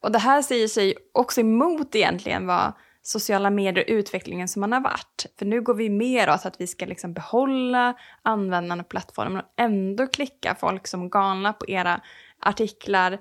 Och 0.00 0.12
det 0.12 0.18
här 0.18 0.42
säger 0.42 0.68
sig 0.68 0.94
också 1.14 1.40
emot 1.40 1.94
egentligen 1.94 2.46
vad 2.46 2.72
sociala 3.02 3.50
medier 3.50 3.84
och 3.84 3.90
utvecklingen 3.90 4.48
som 4.48 4.60
man 4.60 4.72
har 4.72 4.80
varit. 4.80 5.26
För 5.38 5.46
nu 5.46 5.62
går 5.62 5.74
vi 5.74 5.90
mer 5.90 6.30
åt 6.30 6.46
att 6.46 6.60
vi 6.60 6.66
ska 6.66 6.86
liksom 6.86 7.12
behålla 7.12 7.94
användarna 8.22 8.82
på 8.82 8.88
plattformen 8.88 9.36
och 9.36 9.52
ändå 9.56 10.06
klicka 10.06 10.54
folk 10.60 10.86
som 10.86 11.10
galna 11.10 11.52
på 11.52 11.68
era 11.68 12.00
artiklar. 12.40 13.18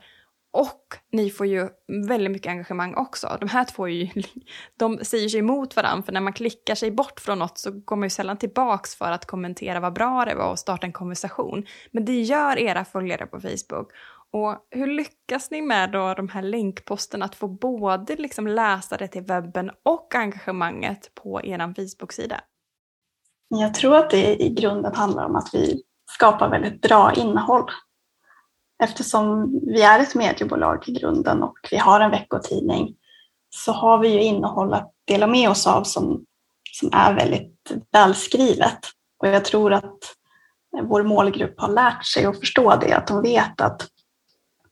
Och 0.52 0.96
ni 1.12 1.30
får 1.30 1.46
ju 1.46 1.70
väldigt 2.08 2.32
mycket 2.32 2.50
engagemang 2.50 2.96
också. 2.96 3.38
De 3.40 3.50
här 3.50 3.64
två 3.64 3.88
är 3.88 3.92
ju, 3.92 4.10
de 4.78 5.00
säger 5.06 5.30
sig 5.30 5.40
emot 5.40 5.76
varandra 5.76 6.04
för 6.04 6.14
när 6.14 6.22
man 6.22 6.34
klickar 6.34 6.76
sig 6.76 6.92
bort 6.92 7.20
från 7.20 7.40
något 7.40 7.58
så 7.58 7.72
går 7.72 7.96
man 7.96 8.06
ju 8.06 8.10
sällan 8.10 8.38
tillbaks 8.38 8.96
för 8.96 9.12
att 9.12 9.26
kommentera 9.26 9.80
vad 9.80 9.94
bra 9.94 10.26
det 10.26 10.36
var 10.36 10.52
och 10.52 10.60
starta 10.60 10.88
en 10.88 10.94
konversation. 10.94 11.66
Men 11.92 12.06
det 12.06 12.22
gör 12.22 12.60
era 12.60 12.86
följare 12.86 13.26
på 13.26 13.40
Facebook. 13.40 13.92
Och 14.38 14.58
hur 14.70 14.88
lyckas 14.88 15.52
ni 15.52 15.62
med 15.62 15.92
då 15.92 16.14
de 16.14 16.30
här 16.30 16.42
länkposterna 16.42 17.26
att 17.26 17.36
få 17.36 17.48
både 17.48 18.16
liksom 18.16 18.48
läsare 18.48 19.08
till 19.08 19.22
webben 19.22 19.72
och 19.84 20.16
engagemanget 20.16 21.12
på 21.16 21.42
er 21.44 21.74
Facebook-sida? 21.76 22.42
Jag 23.48 23.74
tror 23.74 23.96
att 23.96 24.10
det 24.10 24.44
i 24.44 24.50
grunden 24.50 24.96
handlar 24.96 25.26
om 25.26 25.36
att 25.36 25.50
vi 25.54 25.84
skapar 26.10 26.50
väldigt 26.50 26.82
bra 26.82 27.14
innehåll. 27.14 27.64
Eftersom 28.84 29.52
vi 29.66 29.82
är 29.82 30.00
ett 30.00 30.16
mediebolag 30.16 30.90
i 30.90 30.92
grunden 30.92 31.44
och 31.44 31.58
vi 31.72 31.78
har 31.78 32.00
en 32.00 32.12
veckotidning 32.12 32.96
så 33.50 33.72
har 33.72 33.98
vi 33.98 34.10
ju 34.10 34.22
innehåll 34.22 34.74
att 34.74 34.92
dela 35.06 35.28
med 35.28 35.50
oss 35.50 35.68
av 35.68 35.84
som, 35.84 36.26
som 36.72 36.90
är 36.94 37.14
väldigt 37.14 37.72
välskrivet. 37.92 38.80
Och 39.18 39.28
jag 39.28 39.46
tror 39.46 39.74
att 39.74 40.00
vår 40.84 41.04
målgrupp 41.04 41.60
har 41.60 41.70
lärt 41.70 42.06
sig 42.06 42.26
att 42.26 42.40
förstå 42.40 42.76
det, 42.76 42.94
att 42.94 43.08
de 43.08 43.22
vet 43.22 43.62
att 43.62 43.88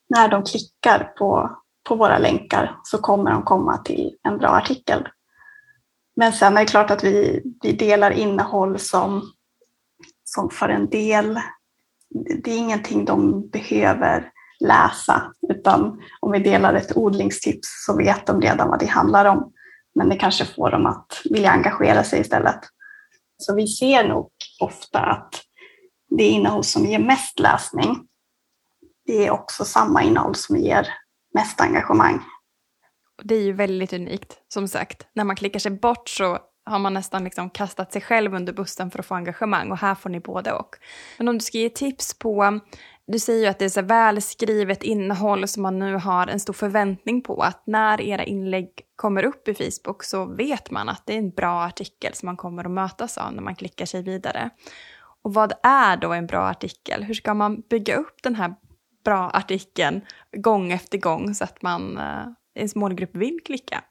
när 0.09 0.29
de 0.29 0.43
klickar 0.43 1.13
på, 1.17 1.57
på 1.87 1.95
våra 1.95 2.17
länkar 2.17 2.79
så 2.83 2.97
kommer 2.97 3.31
de 3.31 3.43
komma 3.43 3.77
till 3.77 4.15
en 4.23 4.37
bra 4.37 4.49
artikel. 4.49 5.07
Men 6.15 6.33
sen 6.33 6.57
är 6.57 6.61
det 6.61 6.67
klart 6.67 6.91
att 6.91 7.03
vi, 7.03 7.43
vi 7.63 7.71
delar 7.71 8.11
innehåll 8.11 8.79
som, 8.79 9.31
som 10.23 10.49
för 10.49 10.69
en 10.69 10.89
del, 10.89 11.39
det 12.43 12.51
är 12.51 12.57
ingenting 12.57 13.05
de 13.05 13.49
behöver 13.49 14.31
läsa, 14.59 15.33
utan 15.49 16.01
om 16.19 16.31
vi 16.31 16.39
delar 16.39 16.73
ett 16.73 16.97
odlingstips 16.97 17.67
så 17.85 17.97
vet 17.97 18.25
de 18.25 18.41
redan 18.41 18.69
vad 18.69 18.79
det 18.79 18.85
handlar 18.85 19.25
om. 19.25 19.51
Men 19.95 20.09
det 20.09 20.15
kanske 20.15 20.45
får 20.45 20.71
dem 20.71 20.85
att 20.85 21.21
vilja 21.29 21.51
engagera 21.51 22.03
sig 22.03 22.21
istället. 22.21 22.59
Så 23.37 23.55
vi 23.55 23.67
ser 23.67 24.07
nog 24.07 24.29
ofta 24.59 24.99
att 24.99 25.41
det 26.09 26.23
innehåll 26.23 26.63
som 26.63 26.85
ger 26.85 26.99
mest 26.99 27.39
läsning, 27.39 28.07
det 29.05 29.27
är 29.27 29.31
också 29.31 29.65
samma 29.65 30.03
innehåll 30.03 30.35
som 30.35 30.57
ger 30.57 30.87
mest 31.33 31.61
engagemang. 31.61 32.23
Det 33.23 33.35
är 33.35 33.43
ju 33.43 33.53
väldigt 33.53 33.93
unikt, 33.93 34.37
som 34.47 34.67
sagt. 34.67 35.07
När 35.13 35.23
man 35.23 35.35
klickar 35.35 35.59
sig 35.59 35.71
bort 35.71 36.09
så 36.09 36.39
har 36.65 36.79
man 36.79 36.93
nästan 36.93 37.23
liksom 37.23 37.49
kastat 37.49 37.93
sig 37.93 38.01
själv 38.01 38.33
under 38.35 38.53
bussen 38.53 38.91
för 38.91 38.99
att 38.99 39.05
få 39.05 39.15
engagemang 39.15 39.71
och 39.71 39.77
här 39.77 39.95
får 39.95 40.09
ni 40.09 40.19
både 40.19 40.51
och. 40.51 40.75
Men 41.17 41.27
om 41.27 41.37
du 41.37 41.43
ska 41.43 41.57
ge 41.57 41.69
tips 41.69 42.19
på, 42.19 42.59
du 43.07 43.19
säger 43.19 43.41
ju 43.41 43.47
att 43.47 43.59
det 43.59 43.65
är 43.65 43.69
så 43.69 43.81
välskrivet 43.81 44.83
innehåll 44.83 45.47
som 45.47 45.63
man 45.63 45.79
nu 45.79 45.95
har 45.95 46.27
en 46.27 46.39
stor 46.39 46.53
förväntning 46.53 47.21
på 47.21 47.41
att 47.41 47.63
när 47.67 48.01
era 48.01 48.23
inlägg 48.23 48.69
kommer 48.95 49.25
upp 49.25 49.47
i 49.47 49.53
Facebook 49.53 50.03
så 50.03 50.25
vet 50.25 50.71
man 50.71 50.89
att 50.89 51.05
det 51.05 51.13
är 51.13 51.17
en 51.17 51.31
bra 51.31 51.63
artikel 51.63 52.13
som 52.13 52.25
man 52.25 52.37
kommer 52.37 52.65
att 52.65 52.71
mötas 52.71 53.17
av 53.17 53.33
när 53.33 53.41
man 53.41 53.55
klickar 53.55 53.85
sig 53.85 54.01
vidare. 54.01 54.49
Och 55.21 55.33
vad 55.33 55.53
är 55.63 55.97
då 55.97 56.13
en 56.13 56.27
bra 56.27 56.47
artikel? 56.47 57.03
Hur 57.03 57.13
ska 57.13 57.33
man 57.33 57.61
bygga 57.69 57.95
upp 57.95 58.23
den 58.23 58.35
här 58.35 58.55
bra 59.05 59.29
artikeln 59.29 60.01
gång 60.37 60.71
efter 60.71 60.97
gång 60.97 61.35
så 61.35 61.43
att 61.43 61.61
man, 61.61 61.97
eh, 61.97 62.25
ens 62.55 62.75
målgrupp 62.75 63.15
vill 63.15 63.39
klicka? 63.45 63.83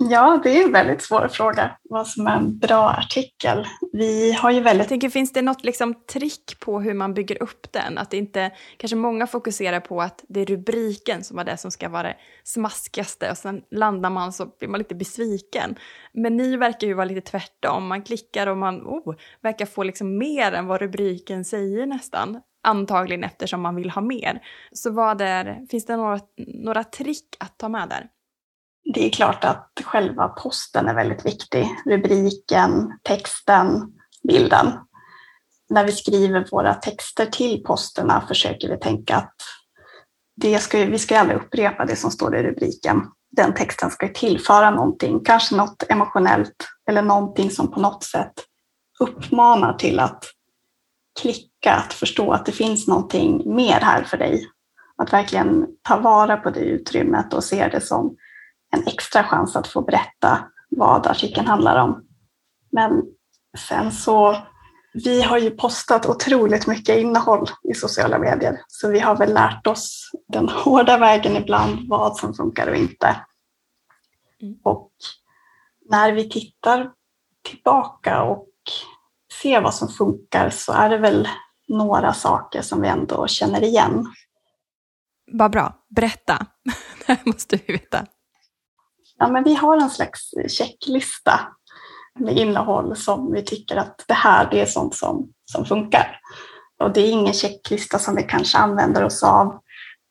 Ja, 0.00 0.40
det 0.42 0.58
är 0.58 0.64
en 0.64 0.72
väldigt 0.72 1.02
svår 1.02 1.28
fråga, 1.28 1.70
vad 1.82 2.06
som 2.06 2.26
är 2.26 2.36
en 2.36 2.58
bra 2.58 2.90
artikel. 2.90 3.66
Vi 3.92 4.32
har 4.32 4.50
ju 4.50 4.60
väldigt... 4.60 4.84
Jag 4.84 4.88
tänker, 4.88 5.08
finns 5.08 5.32
det 5.32 5.42
något 5.42 5.64
liksom 5.64 5.94
trick 5.94 6.60
på 6.60 6.80
hur 6.80 6.94
man 6.94 7.14
bygger 7.14 7.42
upp 7.42 7.72
den? 7.72 7.98
Att 7.98 8.10
det 8.10 8.16
inte, 8.16 8.50
kanske 8.76 8.96
många 8.96 9.26
fokuserar 9.26 9.80
på 9.80 10.02
att 10.02 10.24
det 10.28 10.40
är 10.40 10.46
rubriken 10.46 11.24
som 11.24 11.38
är 11.38 11.44
det 11.44 11.56
som 11.56 11.70
ska 11.70 11.88
vara 11.88 12.02
det 12.02 12.16
smaskigaste 12.44 13.30
och 13.30 13.38
sen 13.38 13.62
landar 13.70 14.10
man 14.10 14.32
så 14.32 14.46
blir 14.58 14.68
man 14.68 14.78
lite 14.78 14.94
besviken. 14.94 15.76
Men 16.12 16.36
ni 16.36 16.56
verkar 16.56 16.86
ju 16.86 16.94
vara 16.94 17.04
lite 17.04 17.30
tvärtom, 17.30 17.86
man 17.86 18.02
klickar 18.02 18.46
och 18.46 18.56
man 18.56 18.82
oh, 18.82 19.14
verkar 19.42 19.66
få 19.66 19.82
liksom 19.82 20.18
mer 20.18 20.52
än 20.52 20.66
vad 20.66 20.80
rubriken 20.80 21.44
säger 21.44 21.86
nästan. 21.86 22.40
Antagligen 22.62 23.24
eftersom 23.24 23.60
man 23.60 23.76
vill 23.76 23.90
ha 23.90 24.02
mer. 24.02 24.40
Så 24.72 24.90
vad 24.90 25.20
är, 25.20 25.66
finns 25.70 25.86
det 25.86 25.96
några, 25.96 26.20
några 26.36 26.84
trick 26.84 27.36
att 27.40 27.58
ta 27.58 27.68
med 27.68 27.88
där? 27.88 28.08
det 28.94 29.06
är 29.06 29.10
klart 29.10 29.44
att 29.44 29.72
själva 29.84 30.28
posten 30.28 30.88
är 30.88 30.94
väldigt 30.94 31.26
viktig. 31.26 31.68
Rubriken, 31.86 32.98
texten, 33.02 33.92
bilden. 34.28 34.72
När 35.70 35.84
vi 35.84 35.92
skriver 35.92 36.48
våra 36.50 36.74
texter 36.74 37.26
till 37.26 37.62
posterna 37.62 38.24
försöker 38.28 38.68
vi 38.68 38.76
tänka 38.78 39.16
att 39.16 39.34
det 40.36 40.58
ska, 40.58 40.78
vi 40.78 40.98
ska 40.98 41.18
aldrig 41.18 41.38
upprepa 41.38 41.84
det 41.84 41.96
som 41.96 42.10
står 42.10 42.36
i 42.36 42.42
rubriken. 42.42 43.02
Den 43.30 43.54
texten 43.54 43.90
ska 43.90 44.08
tillföra 44.08 44.70
någonting, 44.70 45.20
kanske 45.24 45.56
något 45.56 45.82
emotionellt 45.88 46.68
eller 46.90 47.02
någonting 47.02 47.50
som 47.50 47.70
på 47.70 47.80
något 47.80 48.04
sätt 48.04 48.32
uppmanar 49.00 49.72
till 49.72 50.00
att 50.00 50.24
klicka, 51.20 51.47
att 51.66 51.92
förstå 51.92 52.32
att 52.32 52.46
det 52.46 52.52
finns 52.52 52.88
någonting 52.88 53.54
mer 53.54 53.80
här 53.80 54.02
för 54.02 54.16
dig. 54.16 54.48
Att 54.96 55.12
verkligen 55.12 55.66
ta 55.82 55.96
vara 55.96 56.36
på 56.36 56.50
det 56.50 56.60
utrymmet 56.60 57.34
och 57.34 57.44
se 57.44 57.68
det 57.68 57.80
som 57.80 58.16
en 58.72 58.86
extra 58.86 59.24
chans 59.24 59.56
att 59.56 59.66
få 59.66 59.82
berätta 59.82 60.38
vad 60.70 61.06
artikeln 61.06 61.46
handlar 61.46 61.82
om. 61.82 62.04
Men 62.72 63.02
sen 63.58 63.92
så, 63.92 64.36
vi 64.92 65.22
har 65.22 65.38
ju 65.38 65.50
postat 65.50 66.06
otroligt 66.06 66.66
mycket 66.66 66.98
innehåll 66.98 67.46
i 67.70 67.74
sociala 67.74 68.18
medier, 68.18 68.60
så 68.68 68.88
vi 68.88 68.98
har 68.98 69.16
väl 69.16 69.34
lärt 69.34 69.66
oss 69.66 70.10
den 70.28 70.48
hårda 70.48 70.98
vägen 70.98 71.36
ibland, 71.36 71.88
vad 71.88 72.16
som 72.16 72.34
funkar 72.34 72.66
och 72.66 72.76
inte. 72.76 73.16
Mm. 74.42 74.58
Och 74.64 74.92
när 75.90 76.12
vi 76.12 76.28
tittar 76.28 76.90
tillbaka 77.42 78.22
och 78.22 78.48
ser 79.42 79.60
vad 79.60 79.74
som 79.74 79.88
funkar 79.88 80.50
så 80.50 80.72
är 80.72 80.90
det 80.90 80.98
väl 80.98 81.28
några 81.68 82.12
saker 82.12 82.62
som 82.62 82.80
vi 82.80 82.88
ändå 82.88 83.26
känner 83.26 83.64
igen. 83.64 84.06
Vad 85.32 85.50
bra, 85.50 85.74
berätta. 85.88 86.46
Det 87.06 87.12
här 87.12 87.18
måste 87.24 87.56
vi 87.66 87.72
veta. 87.72 88.06
Ja, 89.18 89.28
men 89.28 89.44
vi 89.44 89.54
har 89.54 89.76
en 89.76 89.90
slags 89.90 90.30
checklista 90.48 91.40
med 92.18 92.38
innehåll 92.38 92.96
som 92.96 93.32
vi 93.32 93.42
tycker 93.42 93.76
att 93.76 94.04
det 94.08 94.14
här 94.14 94.48
det 94.50 94.60
är 94.60 94.66
sånt 94.66 94.94
som, 94.94 95.32
som 95.44 95.64
funkar. 95.64 96.20
Och 96.82 96.92
det 96.92 97.00
är 97.00 97.10
ingen 97.10 97.34
checklista 97.34 97.98
som 97.98 98.16
vi 98.16 98.22
kanske 98.22 98.58
använder 98.58 99.04
oss 99.04 99.22
av 99.22 99.60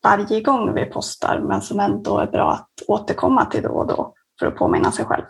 varje 0.02 0.40
gång 0.40 0.74
vi 0.74 0.84
postar, 0.84 1.40
men 1.48 1.62
som 1.62 1.80
ändå 1.80 2.18
är 2.18 2.26
bra 2.26 2.52
att 2.52 2.70
återkomma 2.88 3.44
till 3.44 3.62
då 3.62 3.68
och 3.68 3.86
då 3.86 4.14
för 4.38 4.46
att 4.46 4.56
påminna 4.56 4.92
sig 4.92 5.04
själv. 5.04 5.24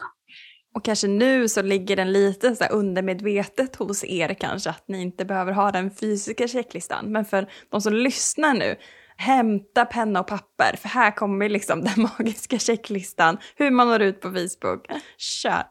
Och 0.78 0.85
kanske 0.85 1.08
nu 1.08 1.49
så 1.49 1.62
ligger 1.62 1.97
den 1.97 2.12
lite 2.12 2.56
så 2.56 2.64
undermedvetet 2.64 3.76
hos 3.76 4.04
er 4.04 4.35
kanske 4.35 4.70
att 4.70 4.88
ni 4.88 5.02
inte 5.02 5.25
behöver 5.25 5.52
ha 5.52 5.73
den 5.73 5.90
fysiska 5.90 6.49
checklistan. 6.49 7.12
Men 7.12 7.25
för 7.25 7.47
de 7.70 7.80
som 7.80 7.92
lyssnar 7.92 8.54
nu 8.54 8.76
hämta 9.16 9.85
penna 9.85 10.20
och 10.20 10.26
papper, 10.26 10.76
för 10.76 10.88
här 10.88 11.11
kommer 11.11 11.49
liksom 11.49 11.85
den 11.85 12.08
magiska 12.18 12.58
checklistan, 12.58 13.38
hur 13.57 13.70
man 13.70 13.88
når 13.88 14.03
ut 14.03 14.20
på 14.20 14.29
Facebook. 14.29 14.87
Kör! 15.18 15.62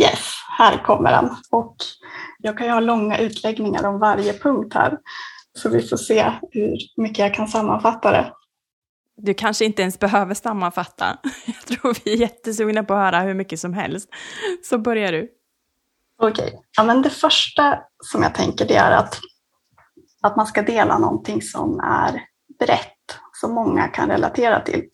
Yes, 0.00 0.32
här 0.58 0.84
kommer 0.84 1.10
den. 1.10 1.30
Och 1.50 1.76
jag 2.38 2.58
kan 2.58 2.66
ju 2.66 2.72
ha 2.72 2.80
långa 2.80 3.18
utläggningar 3.18 3.86
om 3.86 3.98
varje 3.98 4.32
punkt 4.32 4.74
här, 4.74 4.98
så 5.58 5.68
vi 5.68 5.82
får 5.82 5.96
se 5.96 6.32
hur 6.50 6.76
mycket 6.96 7.18
jag 7.18 7.34
kan 7.34 7.48
sammanfatta 7.48 8.10
det. 8.10 8.32
Du 9.20 9.34
kanske 9.34 9.64
inte 9.64 9.82
ens 9.82 9.98
behöver 9.98 10.34
sammanfatta. 10.34 11.18
Jag 11.46 11.78
tror 11.78 11.96
vi 12.04 12.12
är 12.12 12.16
jättesugna 12.16 12.84
på 12.84 12.94
att 12.94 13.00
höra 13.00 13.20
hur 13.20 13.34
mycket 13.34 13.60
som 13.60 13.74
helst. 13.74 14.08
Så 14.64 14.78
börjar 14.78 15.12
du. 15.12 15.28
Okej, 16.18 16.46
okay. 16.46 16.58
ja, 16.76 16.84
men 16.84 17.02
det 17.02 17.10
första 17.10 17.78
som 18.04 18.22
jag 18.22 18.34
tänker 18.34 18.68
det 18.68 18.76
är 18.76 18.90
att, 18.90 19.20
att 20.22 20.36
man 20.36 20.46
ska 20.46 20.62
dela 20.62 20.98
någonting 20.98 21.42
som 21.42 21.80
är 21.80 22.24
brett 22.58 23.18
som 23.40 23.54
många 23.54 23.88
kan 23.88 24.08
relatera 24.08 24.60
till. 24.60 24.84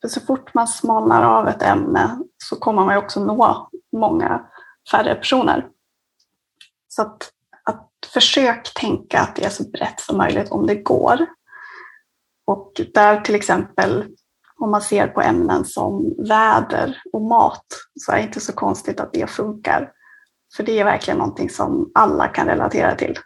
För 0.00 0.08
så 0.08 0.20
fort 0.20 0.54
man 0.54 0.68
smalnar 0.68 1.22
av 1.22 1.48
ett 1.48 1.62
ämne 1.62 2.18
så 2.44 2.56
kommer 2.56 2.84
man 2.84 2.96
också 2.96 3.24
nå 3.24 3.70
många 3.92 4.46
färre 4.90 5.14
personer. 5.14 5.66
Så 6.88 7.02
att, 7.02 7.30
att 7.64 7.90
försök 8.12 8.74
tänka 8.74 9.20
att 9.20 9.36
det 9.36 9.44
är 9.44 9.50
så 9.50 9.70
brett 9.70 10.00
som 10.00 10.16
möjligt 10.16 10.50
om 10.50 10.66
det 10.66 10.74
går. 10.74 11.26
Och 12.46 12.72
där 12.94 13.20
till 13.20 13.34
exempel 13.34 14.04
om 14.60 14.70
man 14.70 14.82
ser 14.82 15.06
på 15.06 15.20
ämnen 15.20 15.64
som 15.64 16.14
väder 16.28 17.02
och 17.12 17.22
mat 17.22 17.66
så 18.00 18.12
är 18.12 18.16
det 18.16 18.22
inte 18.22 18.40
så 18.40 18.52
konstigt 18.52 19.00
att 19.00 19.12
det 19.12 19.30
funkar. 19.30 19.92
För 20.56 20.62
det 20.62 20.80
är 20.80 20.84
verkligen 20.84 21.18
någonting 21.18 21.50
som 21.50 21.90
alla 21.94 22.28
kan 22.28 22.46
relatera 22.46 22.94
till. 22.94 23.18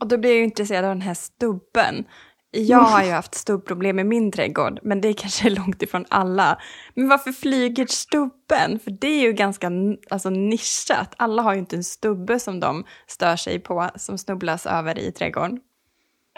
Och 0.00 0.08
då 0.08 0.18
blir 0.18 0.30
jag 0.30 0.38
ju 0.38 0.44
intresserad 0.44 0.84
av 0.84 0.90
den 0.90 1.00
här 1.00 1.14
stubben. 1.14 2.04
Jag 2.50 2.78
har 2.78 3.04
ju 3.04 3.10
haft 3.10 3.34
stubbproblem 3.34 3.98
i 3.98 4.04
min 4.04 4.32
trädgård, 4.32 4.80
men 4.82 5.00
det 5.00 5.08
är 5.08 5.12
kanske 5.12 5.50
långt 5.60 5.82
ifrån 5.82 6.04
alla. 6.08 6.58
Men 6.94 7.08
varför 7.08 7.32
flyger 7.32 7.86
stubben? 7.86 8.78
För 8.78 8.90
det 8.90 9.08
är 9.08 9.20
ju 9.20 9.32
ganska 9.32 9.70
alltså, 10.10 10.30
nischat. 10.30 11.14
Alla 11.16 11.42
har 11.42 11.52
ju 11.52 11.58
inte 11.58 11.76
en 11.76 11.84
stubbe 11.84 12.40
som 12.40 12.60
de 12.60 12.84
stör 13.06 13.36
sig 13.36 13.58
på, 13.58 13.90
som 13.96 14.18
snubblas 14.18 14.66
över 14.66 14.98
i 14.98 15.12
trädgården. 15.12 15.60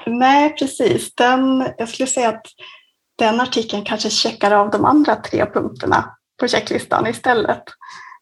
Nej, 0.07 0.57
precis. 0.57 1.15
Den, 1.15 1.69
jag 1.79 1.89
skulle 1.89 2.07
säga 2.07 2.29
att 2.29 2.47
den 3.19 3.41
artikeln 3.41 3.85
kanske 3.85 4.11
checkar 4.11 4.51
av 4.51 4.71
de 4.71 4.85
andra 4.85 5.17
tre 5.17 5.47
punkterna 5.47 6.17
på 6.41 6.49
checklistan 6.49 7.07
istället. 7.07 7.63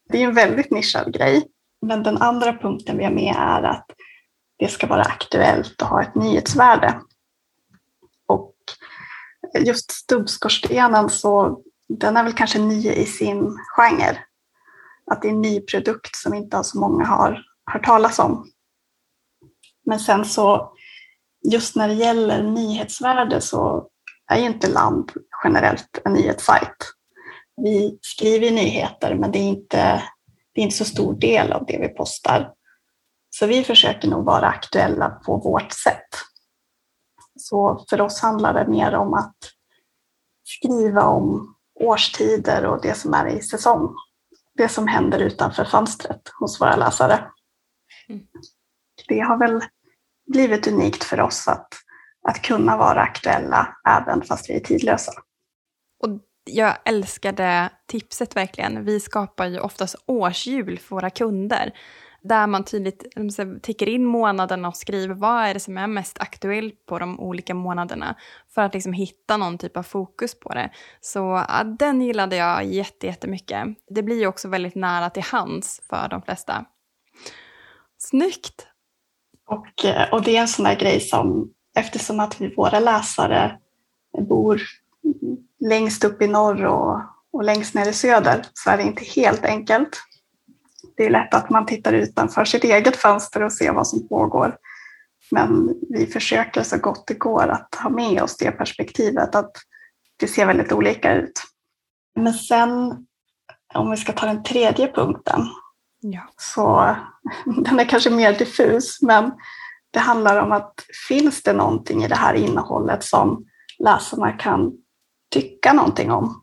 Det 0.08 0.22
är 0.22 0.24
en 0.24 0.34
väldigt 0.34 0.70
nischad 0.70 1.12
grej. 1.12 1.48
Men 1.86 2.02
den 2.02 2.18
andra 2.22 2.52
punkten 2.52 2.98
vi 2.98 3.04
har 3.04 3.12
med 3.12 3.34
är 3.38 3.62
att 3.62 3.86
det 4.58 4.68
ska 4.68 4.86
vara 4.86 5.02
aktuellt 5.02 5.82
och 5.82 5.88
ha 5.88 6.02
ett 6.02 6.14
nyhetsvärde. 6.14 7.00
Och 8.26 8.54
just 9.60 9.90
stubbskorstenen 9.90 11.10
så 11.10 11.60
den 11.88 12.16
är 12.16 12.24
väl 12.24 12.32
kanske 12.32 12.58
ny 12.58 12.88
i 12.90 13.06
sin 13.06 13.58
genre. 13.76 14.18
Att 15.10 15.22
det 15.22 15.28
är 15.28 15.32
en 15.32 15.42
ny 15.42 15.60
produkt 15.60 16.16
som 16.16 16.34
inte 16.34 16.64
så 16.64 16.78
många 16.78 17.04
har 17.04 17.44
hört 17.72 17.84
talas 17.84 18.18
om. 18.18 18.50
Men 19.86 20.00
sen 20.00 20.24
så 20.24 20.73
just 21.52 21.76
när 21.76 21.88
det 21.88 21.94
gäller 21.94 22.42
nyhetsvärde 22.42 23.40
så 23.40 23.88
är 24.32 24.38
ju 24.38 24.46
inte 24.46 24.68
Land 24.68 25.12
generellt 25.44 26.00
en 26.04 26.12
nyhetssajt. 26.12 26.76
Vi 27.56 27.98
skriver 28.00 28.50
nyheter 28.50 29.14
men 29.14 29.32
det 29.32 29.38
är 29.38 29.48
inte, 29.48 30.02
det 30.52 30.60
är 30.60 30.64
inte 30.64 30.76
så 30.76 30.84
stor 30.84 31.14
del 31.14 31.52
av 31.52 31.66
det 31.66 31.78
vi 31.78 31.88
postar. 31.88 32.52
Så 33.30 33.46
vi 33.46 33.64
försöker 33.64 34.08
nog 34.08 34.24
vara 34.24 34.46
aktuella 34.46 35.10
på 35.10 35.36
vårt 35.36 35.72
sätt. 35.72 36.08
Så 37.36 37.84
för 37.90 38.00
oss 38.00 38.20
handlar 38.20 38.54
det 38.54 38.70
mer 38.70 38.94
om 38.94 39.14
att 39.14 39.36
skriva 40.44 41.02
om 41.02 41.54
årstider 41.80 42.66
och 42.66 42.82
det 42.82 42.94
som 42.94 43.14
är 43.14 43.26
i 43.26 43.42
säsong. 43.42 43.94
Det 44.56 44.68
som 44.68 44.88
händer 44.88 45.18
utanför 45.18 45.64
fönstret 45.64 46.22
hos 46.40 46.60
våra 46.60 46.76
läsare. 46.76 47.30
Mm. 48.08 48.26
Det 49.08 49.20
har 49.20 49.38
väl 49.38 49.62
blivit 50.32 50.66
unikt 50.66 51.04
för 51.04 51.20
oss 51.20 51.48
att, 51.48 51.68
att 52.28 52.42
kunna 52.42 52.76
vara 52.76 53.00
aktuella 53.00 53.76
även 53.88 54.22
fast 54.22 54.50
vi 54.50 54.54
är 54.54 54.60
tidlösa. 54.60 55.12
Och 56.02 56.10
jag 56.44 56.76
älskar 56.84 57.32
det 57.32 57.70
tipset 57.86 58.36
verkligen. 58.36 58.84
Vi 58.84 59.00
skapar 59.00 59.46
ju 59.46 59.58
oftast 59.58 59.96
årshjul 60.06 60.78
för 60.78 60.96
våra 60.96 61.10
kunder. 61.10 61.72
där 62.22 62.46
man 62.46 62.64
tydligt 62.64 63.04
täcker 63.62 63.88
in 63.88 64.04
månaderna 64.04 64.68
och 64.68 64.76
skriver 64.76 65.14
vad 65.14 65.44
är 65.44 65.54
det 65.54 65.60
som 65.60 65.78
är 65.78 65.86
mest 65.86 66.18
aktuellt 66.18 66.86
på 66.86 66.98
de 66.98 67.20
olika 67.20 67.54
månaderna 67.54 68.16
för 68.54 68.62
att 68.62 68.74
liksom 68.74 68.92
hitta 68.92 69.36
någon 69.36 69.58
typ 69.58 69.76
av 69.76 69.82
fokus 69.82 70.40
på 70.40 70.48
det. 70.48 70.70
Så 71.00 71.44
ja, 71.48 71.64
den 71.64 72.02
gillade 72.02 72.36
jag 72.36 72.64
jättemycket. 72.64 73.66
Det 73.88 74.02
blir 74.02 74.20
ju 74.20 74.26
också 74.26 74.48
väldigt 74.48 74.74
nära 74.74 75.10
till 75.10 75.22
hands 75.22 75.80
för 75.88 76.08
de 76.08 76.22
flesta. 76.22 76.64
Snyggt! 77.98 78.73
Och, 79.46 79.84
eh, 79.84 80.12
och 80.12 80.22
det 80.22 80.36
är 80.36 80.40
en 80.40 80.48
sån 80.48 80.64
där 80.64 80.76
grej 80.76 81.00
som, 81.00 81.50
eftersom 81.76 82.20
att 82.20 82.40
vi, 82.40 82.54
våra 82.54 82.80
läsare 82.80 83.58
bor 84.28 84.60
längst 85.60 86.04
upp 86.04 86.22
i 86.22 86.26
norr 86.26 86.64
och, 86.64 87.00
och 87.32 87.44
längst 87.44 87.74
ner 87.74 87.88
i 87.88 87.92
söder 87.92 88.46
så 88.54 88.70
är 88.70 88.76
det 88.76 88.82
inte 88.82 89.04
helt 89.04 89.44
enkelt. 89.44 90.00
Det 90.96 91.06
är 91.06 91.10
lätt 91.10 91.34
att 91.34 91.50
man 91.50 91.66
tittar 91.66 91.92
utanför 91.92 92.44
sitt 92.44 92.64
eget 92.64 92.96
fönster 92.96 93.42
och 93.42 93.52
ser 93.52 93.72
vad 93.72 93.86
som 93.86 94.08
pågår. 94.08 94.56
Men 95.30 95.74
vi 95.90 96.06
försöker 96.06 96.62
så 96.62 96.78
gott 96.78 97.06
det 97.06 97.14
går 97.14 97.48
att 97.48 97.74
ha 97.74 97.90
med 97.90 98.22
oss 98.22 98.36
det 98.36 98.50
perspektivet 98.50 99.34
att 99.34 99.52
det 100.16 100.26
ser 100.26 100.46
väldigt 100.46 100.72
olika 100.72 101.14
ut. 101.14 101.42
Men 102.16 102.34
sen 102.34 103.06
om 103.74 103.90
vi 103.90 103.96
ska 103.96 104.12
ta 104.12 104.26
den 104.26 104.42
tredje 104.42 104.92
punkten 104.92 105.40
ja. 106.12 106.22
så 106.36 106.96
den 107.44 107.80
är 107.80 107.84
kanske 107.84 108.10
mer 108.10 108.38
diffus 108.38 109.02
men 109.02 109.32
det 109.90 109.98
handlar 109.98 110.42
om 110.42 110.52
att 110.52 110.74
finns 111.08 111.42
det 111.42 111.52
någonting 111.52 112.04
i 112.04 112.08
det 112.08 112.14
här 112.14 112.34
innehållet 112.34 113.04
som 113.04 113.44
läsarna 113.78 114.32
kan 114.32 114.72
tycka 115.30 115.72
någonting 115.72 116.10
om? 116.10 116.42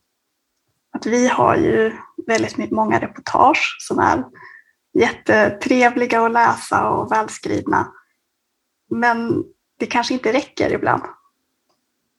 Att 0.92 1.06
vi 1.06 1.28
har 1.28 1.56
ju 1.56 1.98
väldigt 2.28 2.72
många 2.72 3.00
reportage 3.00 3.78
som 3.80 4.00
är 4.00 4.26
jättetrevliga 4.94 6.22
att 6.22 6.32
läsa 6.32 6.90
och 6.90 7.12
välskrivna. 7.12 7.92
Men 8.90 9.44
det 9.78 9.86
kanske 9.86 10.14
inte 10.14 10.34
räcker 10.34 10.74
ibland. 10.74 11.04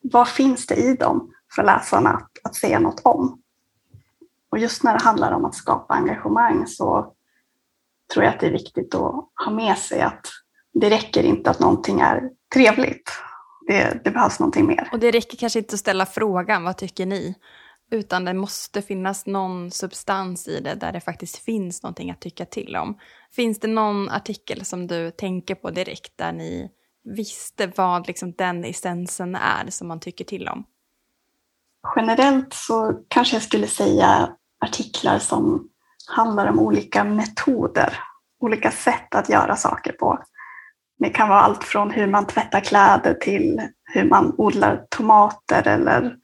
Vad 0.03 0.29
finns 0.29 0.67
det 0.67 0.75
i 0.75 0.97
dem 0.97 1.35
för 1.55 1.63
läsarna 1.63 2.11
att, 2.11 2.31
att 2.45 2.55
säga 2.55 2.79
något 2.79 3.01
om? 3.05 3.43
Och 4.51 4.59
just 4.59 4.83
när 4.83 4.99
det 4.99 5.05
handlar 5.05 5.33
om 5.33 5.45
att 5.45 5.55
skapa 5.55 5.95
engagemang 5.95 6.67
så 6.67 7.15
tror 8.13 8.25
jag 8.25 8.35
att 8.35 8.41
det 8.41 8.47
är 8.47 8.53
viktigt 8.53 8.95
att 8.95 9.29
ha 9.45 9.51
med 9.53 9.79
sig 9.79 10.01
att 10.01 10.27
det 10.75 10.91
räcker 10.91 11.23
inte 11.23 11.51
att 11.51 11.61
någonting 11.61 12.01
är 12.01 12.23
trevligt. 12.55 13.11
Det, 13.67 14.05
det 14.05 14.11
behövs 14.11 14.41
någonting 14.41 14.67
mer. 14.67 14.89
Och 14.93 14.99
det 14.99 15.11
räcker 15.11 15.37
kanske 15.37 15.59
inte 15.59 15.75
att 15.75 15.81
ställa 15.81 16.07
frågan, 16.07 16.65
vad 16.65 16.77
tycker 16.77 17.07
ni? 17.07 17.35
Utan 17.91 18.25
det 18.25 18.35
måste 18.35 18.83
finnas 18.83 19.27
någon 19.27 19.71
substans 19.71 20.49
i 20.49 20.61
det 20.61 20.75
där 20.75 20.93
det 20.93 21.01
faktiskt 21.01 21.37
finns 21.37 21.83
någonting 21.83 22.11
att 22.11 22.21
tycka 22.21 22.45
till 22.45 22.77
om. 22.77 22.99
Finns 23.33 23.61
det 23.61 23.69
någon 23.69 24.09
artikel 24.09 24.65
som 24.65 24.87
du 24.87 25.11
tänker 25.11 25.55
på 25.55 25.71
direkt 25.71 26.13
där 26.17 26.33
ni 26.33 26.71
visste 27.05 27.73
vad 27.77 28.07
liksom 28.07 28.33
den 28.33 28.65
essensen 28.65 29.35
är 29.35 29.71
som 29.71 29.89
man 29.89 30.01
tycker 30.01 30.25
till 30.25 30.49
om? 30.49 30.65
Generellt 31.97 32.55
så 32.55 33.05
kanske 33.09 33.37
jag 33.37 33.43
skulle 33.43 33.67
säga 33.67 34.37
artiklar 34.65 35.19
som 35.19 35.69
handlar 36.13 36.47
om 36.47 36.59
olika 36.59 37.05
metoder, 37.05 37.99
olika 38.41 38.71
sätt 38.71 39.15
att 39.15 39.29
göra 39.29 39.57
saker 39.57 39.93
på. 39.93 40.19
Det 40.99 41.11
kan 41.11 41.29
vara 41.29 41.41
allt 41.41 41.65
från 41.65 41.91
hur 41.91 42.07
man 42.07 42.27
tvättar 42.27 42.61
kläder 42.61 43.15
till 43.15 43.69
hur 43.85 44.09
man 44.09 44.35
odlar 44.39 44.87
tomater 44.91 45.69
eller 45.69 46.17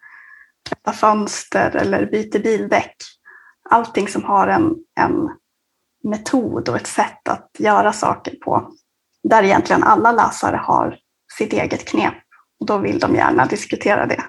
tvättar 0.68 0.92
fönster 0.92 1.76
eller 1.76 2.06
byter 2.06 2.42
bildäck. 2.42 2.96
Allting 3.70 4.08
som 4.08 4.24
har 4.24 4.48
en, 4.48 4.74
en 5.00 5.30
metod 6.04 6.68
och 6.68 6.76
ett 6.76 6.86
sätt 6.86 7.28
att 7.28 7.50
göra 7.58 7.92
saker 7.92 8.34
på. 8.34 8.72
Där 9.22 9.42
egentligen 9.42 9.82
alla 9.82 10.12
läsare 10.12 10.56
har 10.56 10.98
sitt 11.38 11.52
eget 11.52 11.88
knep. 11.88 12.14
Och 12.60 12.66
då 12.66 12.78
vill 12.78 12.98
de 12.98 13.14
gärna 13.14 13.46
diskutera 13.46 14.06
det. 14.06 14.24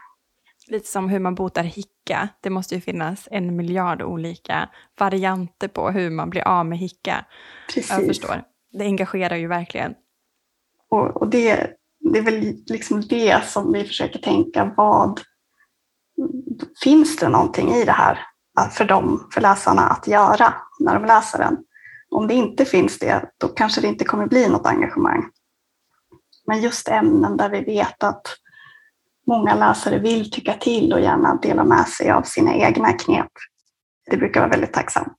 Lite 0.69 0.87
som 0.87 1.09
hur 1.09 1.19
man 1.19 1.35
botar 1.35 1.63
hicka. 1.63 2.29
Det 2.41 2.49
måste 2.49 2.75
ju 2.75 2.81
finnas 2.81 3.27
en 3.31 3.55
miljard 3.55 4.01
olika 4.01 4.69
varianter 4.99 5.67
på 5.67 5.89
hur 5.89 6.09
man 6.09 6.29
blir 6.29 6.47
av 6.47 6.65
med 6.65 6.77
hicka. 6.77 7.25
Precis. 7.73 7.91
Jag 7.91 8.05
förstår. 8.05 8.43
Det 8.71 8.83
engagerar 8.83 9.35
ju 9.35 9.47
verkligen. 9.47 9.93
Och, 10.89 11.21
och 11.21 11.29
det, 11.29 11.71
det 11.99 12.19
är 12.19 12.23
väl 12.23 12.63
liksom 12.65 13.01
det 13.01 13.45
som 13.45 13.73
vi 13.73 13.83
försöker 13.83 14.19
tänka. 14.19 14.73
Vad 14.77 15.21
finns 16.83 17.17
det 17.17 17.29
någonting 17.29 17.69
i 17.69 17.85
det 17.85 17.91
här 17.91 18.19
för 18.71 18.85
dem, 18.85 19.29
för 19.33 19.41
läsarna 19.41 19.81
att 19.81 20.07
göra 20.07 20.53
när 20.79 20.93
de 20.93 21.05
läser 21.05 21.37
den? 21.37 21.57
Om 22.09 22.27
det 22.27 22.33
inte 22.33 22.65
finns 22.65 22.99
det, 22.99 23.29
då 23.37 23.47
kanske 23.47 23.81
det 23.81 23.87
inte 23.87 24.05
kommer 24.05 24.27
bli 24.27 24.49
något 24.49 24.65
engagemang. 24.65 25.29
Men 26.47 26.61
just 26.61 26.87
ämnen 26.87 27.37
där 27.37 27.49
vi 27.49 27.61
vet 27.61 28.03
att 28.03 28.27
många 29.29 29.55
läsare 29.55 29.99
vill 29.99 30.31
tycka 30.31 30.53
till 30.53 30.93
och 30.93 31.01
gärna 31.01 31.35
dela 31.35 31.63
med 31.63 31.87
sig 31.87 32.11
av 32.11 32.23
sina 32.23 32.55
egna 32.55 32.93
knep, 32.93 33.31
det 34.11 34.17
brukar 34.17 34.39
vara 34.39 34.49
väldigt 34.49 34.73
tacksamt. 34.73 35.17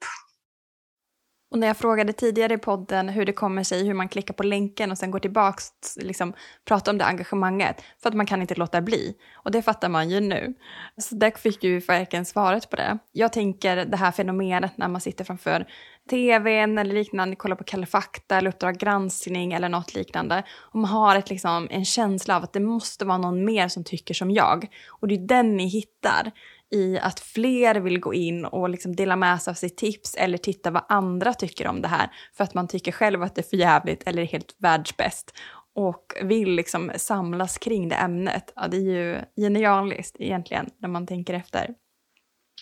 Och 1.50 1.58
när 1.58 1.66
jag 1.66 1.76
frågade 1.76 2.12
tidigare 2.12 2.54
i 2.54 2.58
podden 2.58 3.08
hur 3.08 3.26
det 3.26 3.32
kommer 3.32 3.62
sig, 3.62 3.86
hur 3.86 3.94
man 3.94 4.08
klickar 4.08 4.34
på 4.34 4.42
länken 4.42 4.90
och 4.90 4.98
sen 4.98 5.10
går 5.10 5.18
tillbaks, 5.18 5.66
liksom 5.96 6.32
prata 6.68 6.90
om 6.90 6.98
det 6.98 7.04
engagemanget, 7.04 7.82
för 8.02 8.08
att 8.08 8.14
man 8.14 8.26
kan 8.26 8.40
inte 8.40 8.54
låta 8.54 8.80
bli. 8.80 9.14
Och 9.34 9.50
det 9.50 9.62
fattar 9.62 9.88
man 9.88 10.10
ju 10.10 10.20
nu. 10.20 10.54
Så 10.96 11.14
där 11.14 11.30
fick 11.30 11.64
ju 11.64 11.78
verkligen 11.78 12.24
svaret 12.24 12.70
på 12.70 12.76
det. 12.76 12.98
Jag 13.12 13.32
tänker 13.32 13.84
det 13.84 13.96
här 13.96 14.12
fenomenet 14.12 14.76
när 14.76 14.88
man 14.88 15.00
sitter 15.00 15.24
framför 15.24 15.66
tvn 16.10 16.78
eller 16.78 16.94
liknande, 16.94 17.36
kollar 17.36 17.56
på 17.56 17.64
Kalle 17.64 17.86
fakta 17.86 18.36
eller 18.36 18.50
Uppdrag 18.50 18.78
granskning 18.78 19.52
eller 19.52 19.68
något 19.68 19.94
liknande. 19.94 20.42
Och 20.50 20.78
man 20.78 20.90
har 20.90 21.16
ett, 21.16 21.30
liksom, 21.30 21.68
en 21.70 21.84
känsla 21.84 22.36
av 22.36 22.42
att 22.42 22.52
det 22.52 22.60
måste 22.60 23.04
vara 23.04 23.18
någon 23.18 23.44
mer 23.44 23.68
som 23.68 23.84
tycker 23.84 24.14
som 24.14 24.30
jag. 24.30 24.66
Och 24.88 25.08
det 25.08 25.14
är 25.14 25.26
den 25.26 25.56
ni 25.56 25.66
hittar 25.66 26.30
i 26.70 26.98
att 26.98 27.20
fler 27.20 27.74
vill 27.74 28.00
gå 28.00 28.14
in 28.14 28.44
och 28.44 28.68
liksom 28.68 28.96
dela 28.96 29.16
med 29.16 29.42
sig 29.42 29.50
av 29.50 29.54
sitt 29.54 29.76
tips 29.76 30.14
eller 30.14 30.38
titta 30.38 30.70
vad 30.70 30.82
andra 30.88 31.34
tycker 31.34 31.66
om 31.66 31.82
det 31.82 31.88
här 31.88 32.10
för 32.36 32.44
att 32.44 32.54
man 32.54 32.68
tycker 32.68 32.92
själv 32.92 33.22
att 33.22 33.34
det 33.34 33.40
är 33.40 33.48
för 33.48 33.56
jävligt 33.56 34.02
eller 34.02 34.24
helt 34.24 34.54
världsbäst 34.58 35.34
och 35.74 36.04
vill 36.22 36.50
liksom 36.50 36.92
samlas 36.96 37.58
kring 37.58 37.88
det 37.88 37.96
ämnet. 37.96 38.52
Ja, 38.56 38.68
det 38.68 38.76
är 38.76 38.80
ju 38.80 39.18
genialiskt 39.36 40.16
egentligen 40.18 40.70
när 40.78 40.88
man 40.88 41.06
tänker 41.06 41.34
efter. 41.34 41.74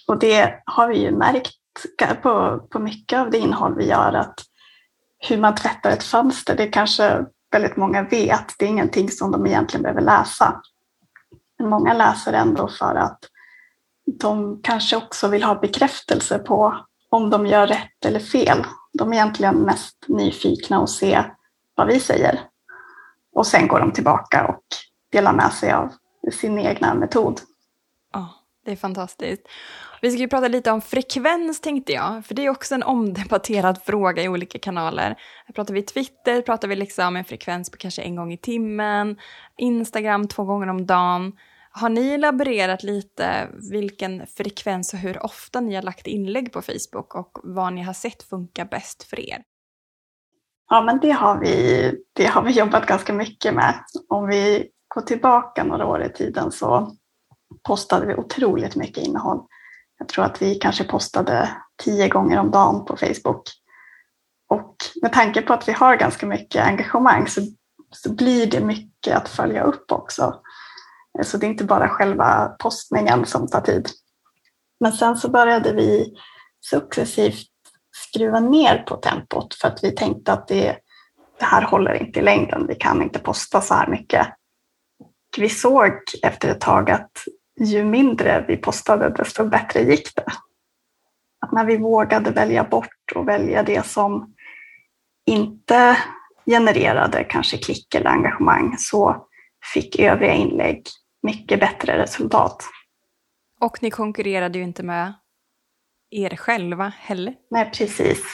Och 0.08 0.18
det 0.18 0.62
har 0.64 0.88
vi 0.88 1.02
ju 1.02 1.10
märkt 1.10 1.54
på, 2.22 2.66
på 2.70 2.78
mycket 2.78 3.18
av 3.18 3.30
det 3.30 3.38
innehåll 3.38 3.74
vi 3.76 3.86
gör 3.86 4.12
att 4.12 4.40
hur 5.18 5.38
man 5.38 5.54
tvättar 5.54 5.90
ett 5.90 6.02
fönster, 6.02 6.56
det 6.56 6.66
kanske 6.66 7.24
väldigt 7.52 7.76
många 7.76 8.02
vet. 8.02 8.58
Det 8.58 8.64
är 8.64 8.68
ingenting 8.68 9.08
som 9.10 9.32
de 9.32 9.46
egentligen 9.46 9.82
behöver 9.82 10.00
läsa. 10.00 10.62
Men 11.58 11.68
många 11.68 11.94
läser 11.94 12.32
ändå 12.32 12.68
för 12.68 12.94
att 12.94 13.18
de 14.06 14.60
kanske 14.62 14.96
också 14.96 15.28
vill 15.28 15.42
ha 15.42 15.54
bekräftelse 15.54 16.38
på 16.38 16.76
om 17.08 17.30
de 17.30 17.46
gör 17.46 17.66
rätt 17.66 18.04
eller 18.04 18.20
fel. 18.20 18.64
De 18.92 19.12
är 19.12 19.16
egentligen 19.16 19.56
mest 19.56 20.04
nyfikna 20.08 20.80
och 20.80 20.90
se 20.90 21.24
vad 21.74 21.86
vi 21.86 22.00
säger. 22.00 22.40
Och 23.32 23.46
sen 23.46 23.68
går 23.68 23.80
de 23.80 23.92
tillbaka 23.92 24.46
och 24.46 24.64
delar 25.12 25.32
med 25.32 25.52
sig 25.52 25.72
av 25.72 25.92
sin 26.32 26.58
egna 26.58 26.94
metod. 26.94 27.40
Ja, 28.12 28.28
det 28.64 28.72
är 28.72 28.76
fantastiskt. 28.76 29.42
Vi 30.02 30.10
ska 30.10 30.20
ju 30.20 30.28
prata 30.28 30.48
lite 30.48 30.70
om 30.70 30.80
frekvens 30.80 31.60
tänkte 31.60 31.92
jag, 31.92 32.26
för 32.26 32.34
det 32.34 32.46
är 32.46 32.50
också 32.50 32.74
en 32.74 32.82
omdebatterad 32.82 33.78
fråga 33.84 34.22
i 34.22 34.28
olika 34.28 34.58
kanaler. 34.58 35.18
Här 35.46 35.52
pratar 35.54 35.74
vi 35.74 35.82
Twitter, 35.82 36.42
pratar 36.42 36.68
vi 36.68 36.76
liksom 36.76 37.16
en 37.16 37.24
frekvens 37.24 37.70
på 37.70 37.76
kanske 37.76 38.02
en 38.02 38.16
gång 38.16 38.32
i 38.32 38.38
timmen, 38.38 39.16
Instagram 39.56 40.28
två 40.28 40.44
gånger 40.44 40.68
om 40.68 40.86
dagen. 40.86 41.32
Har 41.70 41.88
ni 41.88 42.18
laborerat 42.18 42.82
lite 42.82 43.48
vilken 43.72 44.26
frekvens 44.26 44.92
och 44.92 44.98
hur 44.98 45.24
ofta 45.24 45.60
ni 45.60 45.74
har 45.74 45.82
lagt 45.82 46.06
inlägg 46.06 46.52
på 46.52 46.62
Facebook 46.62 47.14
och 47.14 47.38
vad 47.42 47.72
ni 47.72 47.82
har 47.82 47.92
sett 47.92 48.22
funkar 48.22 48.64
bäst 48.64 49.02
för 49.02 49.20
er? 49.20 49.42
Ja, 50.70 50.82
men 50.82 51.00
det 51.00 51.10
har 51.10 51.40
vi, 51.40 51.92
det 52.12 52.26
har 52.26 52.42
vi 52.42 52.50
jobbat 52.50 52.86
ganska 52.86 53.12
mycket 53.12 53.54
med. 53.54 53.74
Om 54.08 54.26
vi 54.26 54.68
går 54.88 55.02
tillbaka 55.02 55.64
några 55.64 55.86
år 55.86 56.02
i 56.02 56.12
tiden 56.12 56.52
så 56.52 56.96
postade 57.68 58.06
vi 58.06 58.14
otroligt 58.14 58.76
mycket 58.76 59.06
innehåll. 59.06 59.46
Jag 59.98 60.08
tror 60.08 60.24
att 60.24 60.42
vi 60.42 60.54
kanske 60.54 60.84
postade 60.84 61.50
tio 61.82 62.08
gånger 62.08 62.38
om 62.38 62.50
dagen 62.50 62.84
på 62.84 62.96
Facebook. 62.96 63.42
Och 64.48 64.76
med 65.02 65.12
tanke 65.12 65.42
på 65.42 65.52
att 65.52 65.68
vi 65.68 65.72
har 65.72 65.96
ganska 65.96 66.26
mycket 66.26 66.66
engagemang 66.66 67.28
så, 67.28 67.40
så 67.90 68.14
blir 68.14 68.46
det 68.46 68.60
mycket 68.60 69.16
att 69.16 69.28
följa 69.28 69.62
upp 69.62 69.92
också. 69.92 70.40
Så 71.22 71.36
det 71.36 71.46
är 71.46 71.50
inte 71.50 71.64
bara 71.64 71.88
själva 71.88 72.56
postningen 72.58 73.26
som 73.26 73.48
tar 73.48 73.60
tid. 73.60 73.88
Men 74.80 74.92
sen 74.92 75.16
så 75.16 75.30
började 75.30 75.72
vi 75.72 76.14
successivt 76.70 77.48
skruva 77.96 78.40
ner 78.40 78.78
på 78.78 78.96
tempot 78.96 79.54
för 79.54 79.68
att 79.68 79.84
vi 79.84 79.90
tänkte 79.90 80.32
att 80.32 80.48
det, 80.48 80.76
det 81.38 81.44
här 81.44 81.62
håller 81.62 82.02
inte 82.02 82.20
i 82.20 82.22
längden. 82.22 82.66
Vi 82.66 82.74
kan 82.74 83.02
inte 83.02 83.18
posta 83.18 83.60
så 83.60 83.74
här 83.74 83.86
mycket. 83.86 84.26
Vi 85.38 85.48
såg 85.48 85.92
efter 86.22 86.48
ett 86.48 86.60
tag 86.60 86.90
att 86.90 87.10
ju 87.64 87.84
mindre 87.84 88.44
vi 88.48 88.56
postade, 88.56 89.10
desto 89.10 89.44
bättre 89.44 89.80
gick 89.80 90.14
det. 90.16 90.24
Att 91.40 91.52
när 91.52 91.64
vi 91.64 91.76
vågade 91.76 92.30
välja 92.30 92.64
bort 92.64 93.12
och 93.14 93.28
välja 93.28 93.62
det 93.62 93.86
som 93.86 94.34
inte 95.26 95.96
genererade 96.46 97.24
kanske 97.24 97.58
klick 97.58 97.94
eller 97.94 98.10
engagemang 98.10 98.74
så 98.78 99.26
fick 99.74 99.98
övriga 99.98 100.32
inlägg 100.32 100.86
mycket 101.22 101.60
bättre 101.60 101.98
resultat. 101.98 102.64
Och 103.60 103.82
ni 103.82 103.90
konkurrerade 103.90 104.58
ju 104.58 104.64
inte 104.64 104.82
med 104.82 105.14
er 106.10 106.36
själva 106.36 106.92
heller. 106.98 107.34
Nej, 107.50 107.70
precis. 107.70 108.24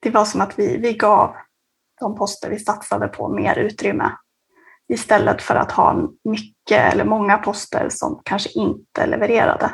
Det 0.00 0.10
var 0.10 0.24
som 0.24 0.40
att 0.40 0.58
vi, 0.58 0.76
vi 0.76 0.92
gav 0.92 1.34
de 2.00 2.16
poster 2.16 2.50
vi 2.50 2.58
satsade 2.58 3.08
på 3.08 3.28
mer 3.28 3.58
utrymme 3.58 4.12
istället 4.88 5.42
för 5.42 5.54
att 5.54 5.72
ha 5.72 6.08
mycket 6.24 6.92
eller 6.92 7.04
många 7.04 7.38
poster 7.38 7.88
som 7.90 8.20
kanske 8.24 8.50
inte 8.50 9.06
levererade. 9.06 9.70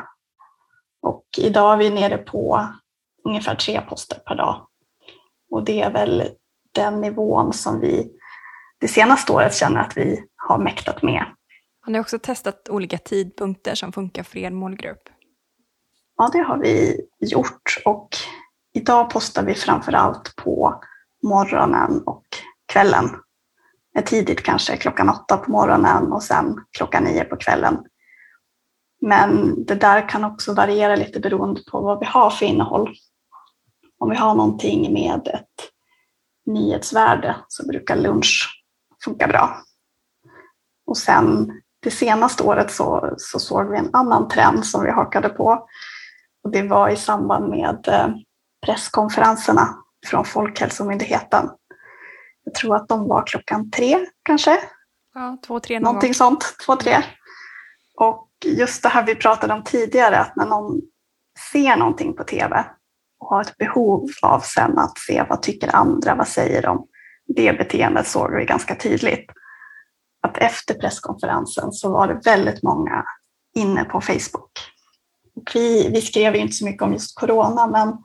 Och 1.01 1.25
idag 1.37 1.73
är 1.73 1.77
vi 1.77 1.89
nere 1.89 2.17
på 2.17 2.67
ungefär 3.23 3.55
tre 3.55 3.81
poster 3.81 4.19
per 4.25 4.35
dag. 4.35 4.67
Och 5.51 5.63
det 5.63 5.81
är 5.81 5.91
väl 5.91 6.23
den 6.71 7.01
nivån 7.01 7.53
som 7.53 7.79
vi 7.79 8.11
det 8.79 8.87
senaste 8.87 9.31
året 9.31 9.55
känner 9.55 9.81
att 9.81 9.97
vi 9.97 10.23
har 10.35 10.57
mäktat 10.57 11.03
med. 11.03 11.25
Har 11.81 11.91
ni 11.91 11.99
också 11.99 12.19
testat 12.19 12.69
olika 12.69 12.97
tidpunkter 12.97 13.75
som 13.75 13.91
funkar 13.91 14.23
för 14.23 14.37
er 14.39 14.51
målgrupp? 14.51 15.09
Ja, 16.17 16.29
det 16.33 16.39
har 16.39 16.57
vi 16.57 17.01
gjort 17.19 17.81
och 17.85 18.09
idag 18.73 19.09
postar 19.09 19.43
vi 19.43 19.53
framför 19.53 19.93
allt 19.93 20.35
på 20.35 20.81
morgonen 21.23 22.03
och 22.05 22.23
kvällen. 22.73 23.09
Eh, 23.97 24.03
tidigt 24.03 24.43
kanske 24.43 24.77
klockan 24.77 25.09
åtta 25.09 25.37
på 25.37 25.51
morgonen 25.51 26.11
och 26.11 26.23
sen 26.23 26.65
klockan 26.77 27.03
nio 27.03 27.23
på 27.23 27.37
kvällen. 27.37 27.77
Men 29.01 29.63
det 29.65 29.75
där 29.75 30.09
kan 30.09 30.23
också 30.23 30.53
variera 30.53 30.95
lite 30.95 31.19
beroende 31.19 31.61
på 31.71 31.81
vad 31.81 31.99
vi 31.99 32.05
har 32.05 32.29
för 32.29 32.45
innehåll. 32.45 32.95
Om 33.99 34.09
vi 34.09 34.15
har 34.15 34.35
någonting 34.35 34.93
med 34.93 35.27
ett 35.27 35.71
nyhetsvärde 36.45 37.35
så 37.47 37.67
brukar 37.67 37.95
lunch 37.95 38.63
funka 39.05 39.27
bra. 39.27 39.57
Och 40.85 40.97
sen 40.97 41.51
det 41.83 41.91
senaste 41.91 42.43
året 42.43 42.71
så, 42.71 43.13
så 43.17 43.39
såg 43.39 43.71
vi 43.71 43.77
en 43.77 43.89
annan 43.93 44.27
trend 44.27 44.65
som 44.65 44.83
vi 44.83 44.91
hakade 44.91 45.29
på. 45.29 45.67
Och 46.43 46.51
det 46.51 46.63
var 46.63 46.89
i 46.89 46.95
samband 46.95 47.49
med 47.49 47.87
eh, 47.87 48.09
presskonferenserna 48.65 49.77
från 50.07 50.25
Folkhälsomyndigheten. 50.25 51.49
Jag 52.43 52.53
tror 52.53 52.75
att 52.75 52.87
de 52.87 53.07
var 53.07 53.27
klockan 53.27 53.71
tre 53.71 54.05
kanske. 54.23 54.59
Ja, 55.13 55.37
två, 55.47 55.59
tre. 55.59 55.79
Någonting 55.79 56.09
gång. 56.09 56.13
sånt, 56.13 56.55
två, 56.65 56.75
tre. 56.75 57.03
Och 57.97 58.29
just 58.45 58.83
det 58.83 58.89
här 58.89 59.05
vi 59.05 59.15
pratade 59.15 59.53
om 59.53 59.63
tidigare, 59.63 60.19
att 60.19 60.35
när 60.35 60.45
någon 60.45 60.81
ser 61.51 61.77
någonting 61.77 62.13
på 62.13 62.23
tv 62.23 62.65
och 63.19 63.27
har 63.27 63.41
ett 63.41 63.57
behov 63.57 64.09
av 64.21 64.39
sen 64.39 64.79
att 64.79 64.99
se 64.99 65.25
vad 65.29 65.41
tycker 65.41 65.75
andra, 65.75 66.15
vad 66.15 66.27
säger 66.27 66.61
de? 66.61 66.87
Det 67.35 67.57
beteendet 67.57 68.07
såg 68.07 68.35
vi 68.35 68.45
ganska 68.45 68.75
tydligt. 68.75 69.31
Att 70.21 70.37
efter 70.37 70.73
presskonferensen 70.73 71.71
så 71.71 71.91
var 71.91 72.07
det 72.07 72.21
väldigt 72.25 72.63
många 72.63 73.05
inne 73.55 73.83
på 73.83 74.01
Facebook. 74.01 74.51
Och 75.35 75.51
vi, 75.53 75.89
vi 75.89 76.01
skrev 76.01 76.35
inte 76.35 76.53
så 76.53 76.65
mycket 76.65 76.81
om 76.81 76.93
just 76.93 77.19
corona, 77.19 77.67
men 77.67 77.97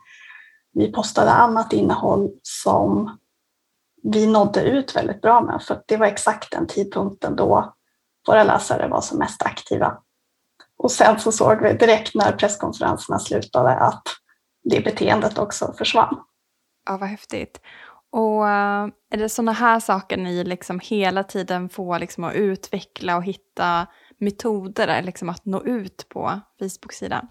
vi 0.73 0.93
postade 0.93 1.31
annat 1.31 1.73
innehåll 1.73 2.31
som 2.43 3.19
vi 4.13 4.27
nådde 4.27 4.63
ut 4.63 4.97
väldigt 4.97 5.23
bra 5.23 5.41
med, 5.41 5.63
för 5.63 5.83
det 5.87 5.97
var 5.97 6.07
exakt 6.07 6.51
den 6.51 6.67
tidpunkten 6.67 7.37
då 7.37 7.75
våra 8.29 8.45
läsare 8.45 8.89
var 8.89 9.01
som 9.01 9.19
mest 9.19 9.43
aktiva. 9.43 9.99
Och 10.79 10.91
sen 10.91 11.21
så 11.21 11.33
såg 11.33 11.63
vi 11.63 11.73
direkt 11.73 12.15
när 12.15 12.33
presskonferenserna 12.33 13.19
slutade 13.19 13.71
att 13.71 14.03
det 14.65 14.85
beteendet 14.85 15.39
också 15.39 15.75
försvann. 15.79 16.21
Ja, 16.87 16.97
vad 16.97 17.09
häftigt. 17.09 17.61
Och 18.11 18.49
äh, 18.49 18.89
är 19.11 19.17
det 19.17 19.29
sådana 19.29 19.53
här 19.53 19.81
saker 19.81 20.17
ni 20.17 20.45
liksom 20.45 20.81
hela 20.81 21.25
tiden 21.25 21.69
får 21.69 21.99
liksom 21.99 22.25
att 22.25 22.35
utveckla 22.35 23.17
och 23.17 23.25
hitta 23.25 23.87
metoder 24.19 25.03
liksom 25.03 25.29
att 25.29 25.45
nå 25.45 25.63
ut 25.63 26.07
på 26.09 26.41
Facebook-sidan? 26.61 27.29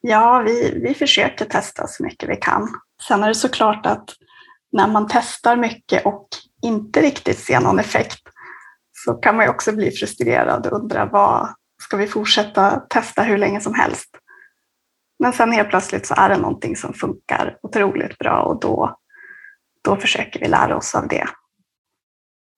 Ja, 0.00 0.42
vi, 0.46 0.80
vi 0.82 0.94
försöker 0.94 1.44
testa 1.44 1.86
så 1.86 2.02
mycket 2.02 2.28
vi 2.28 2.36
kan. 2.36 2.68
Sen 3.08 3.22
är 3.22 3.28
det 3.28 3.34
såklart 3.34 3.86
att 3.86 4.10
när 4.72 4.88
man 4.88 5.08
testar 5.10 5.56
mycket 5.56 6.06
och 6.06 6.28
inte 6.62 7.02
riktigt 7.02 7.38
ser 7.38 7.60
någon 7.60 7.78
effekt 7.78 8.22
så 8.92 9.14
kan 9.14 9.36
man 9.36 9.44
ju 9.44 9.50
också 9.50 9.72
bli 9.72 9.90
frustrerad 9.90 10.66
och 10.66 10.80
undra 10.80 11.04
vad 11.04 11.54
ska 11.82 11.96
vi 11.96 12.06
fortsätta 12.06 12.80
testa 12.80 13.22
hur 13.22 13.38
länge 13.38 13.60
som 13.60 13.74
helst? 13.74 14.16
Men 15.18 15.32
sen 15.32 15.52
helt 15.52 15.68
plötsligt 15.68 16.06
så 16.06 16.14
är 16.14 16.28
det 16.28 16.36
någonting 16.36 16.76
som 16.76 16.94
funkar 16.94 17.58
otroligt 17.62 18.18
bra 18.18 18.42
och 18.42 18.60
då, 18.60 18.96
då 19.84 19.96
försöker 19.96 20.40
vi 20.40 20.48
lära 20.48 20.76
oss 20.76 20.94
av 20.94 21.08
det. 21.08 21.28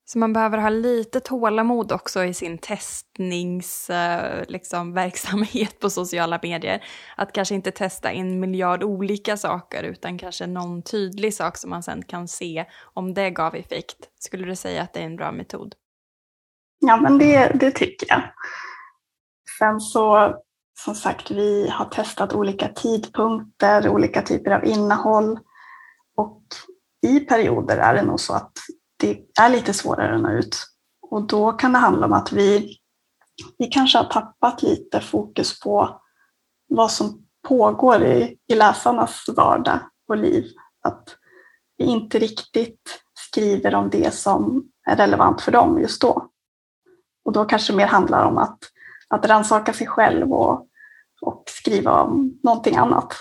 Så 0.07 0.19
man 0.19 0.33
behöver 0.33 0.59
ha 0.59 0.69
lite 0.69 1.21
tålamod 1.21 1.93
också 1.93 2.25
i 2.25 2.35
sin 2.35 2.59
testningsverksamhet 2.59 4.49
liksom, 4.49 5.47
på 5.81 5.91
sociala 5.91 6.41
medier. 6.43 6.85
Att 7.17 7.33
kanske 7.33 7.55
inte 7.55 7.71
testa 7.71 8.11
en 8.11 8.41
miljard 8.41 8.83
olika 8.83 9.37
saker 9.37 9.83
utan 9.83 10.19
kanske 10.19 10.47
någon 10.47 10.83
tydlig 10.83 11.35
sak 11.35 11.57
som 11.57 11.71
man 11.71 11.83
sen 11.83 12.03
kan 12.03 12.29
se 12.29 12.65
om 12.95 13.15
det 13.15 13.31
gav 13.31 13.55
effekt. 13.55 13.99
Skulle 14.19 14.47
du 14.47 14.57
säga 14.57 14.83
att 14.83 14.93
det 14.93 15.01
är 15.01 15.05
en 15.07 15.17
bra 15.17 15.33
metod? 15.33 15.75
Ja, 16.79 16.97
men 16.97 17.19
det, 17.19 17.49
det 17.55 17.71
tycker 17.71 18.07
jag. 18.09 18.23
Sen 19.59 19.81
så, 19.81 20.35
som 20.79 20.95
sagt, 20.95 21.31
vi 21.31 21.69
har 21.69 21.85
testat 21.85 22.33
olika 22.33 22.69
tidpunkter, 22.69 23.89
olika 23.89 24.23
typer 24.23 24.51
av 24.51 24.65
innehåll. 24.65 25.39
Och 26.17 26.43
i 27.07 27.21
perioder 27.21 27.77
är 27.77 27.95
det 27.95 28.03
nog 28.03 28.21
så 28.21 28.35
att 28.35 28.53
det 29.05 29.43
är 29.43 29.49
lite 29.49 29.73
svårare 29.73 30.15
att 30.15 30.23
nå 30.23 30.31
ut. 30.31 30.57
Och 31.11 31.27
då 31.27 31.53
kan 31.53 31.73
det 31.73 31.79
handla 31.79 32.07
om 32.07 32.13
att 32.13 32.33
vi, 32.33 32.79
vi 33.59 33.67
kanske 33.67 33.99
har 33.99 34.05
tappat 34.05 34.63
lite 34.63 35.01
fokus 35.01 35.61
på 35.61 36.01
vad 36.69 36.91
som 36.91 37.27
pågår 37.49 38.03
i, 38.03 38.39
i 38.49 38.55
läsarnas 38.55 39.25
vardag 39.37 39.79
och 40.09 40.17
liv. 40.17 40.45
Att 40.83 41.17
vi 41.77 41.85
inte 41.85 42.19
riktigt 42.19 43.01
skriver 43.15 43.75
om 43.75 43.91
det 43.91 44.15
som 44.15 44.69
är 44.87 44.97
relevant 44.97 45.41
för 45.41 45.53
dem 45.53 45.81
just 45.81 46.03
då. 46.03 46.29
Och 47.25 47.33
då 47.33 47.45
kanske 47.45 47.73
det 47.73 47.77
mer 47.77 47.87
handlar 47.87 48.25
om 48.25 48.39
att, 48.39 48.59
att 49.09 49.27
rannsaka 49.27 49.73
sig 49.73 49.87
själv 49.87 50.33
och, 50.33 50.69
och 51.21 51.45
skriva 51.47 52.03
om 52.03 52.41
någonting 52.43 52.77
annat. 52.77 53.15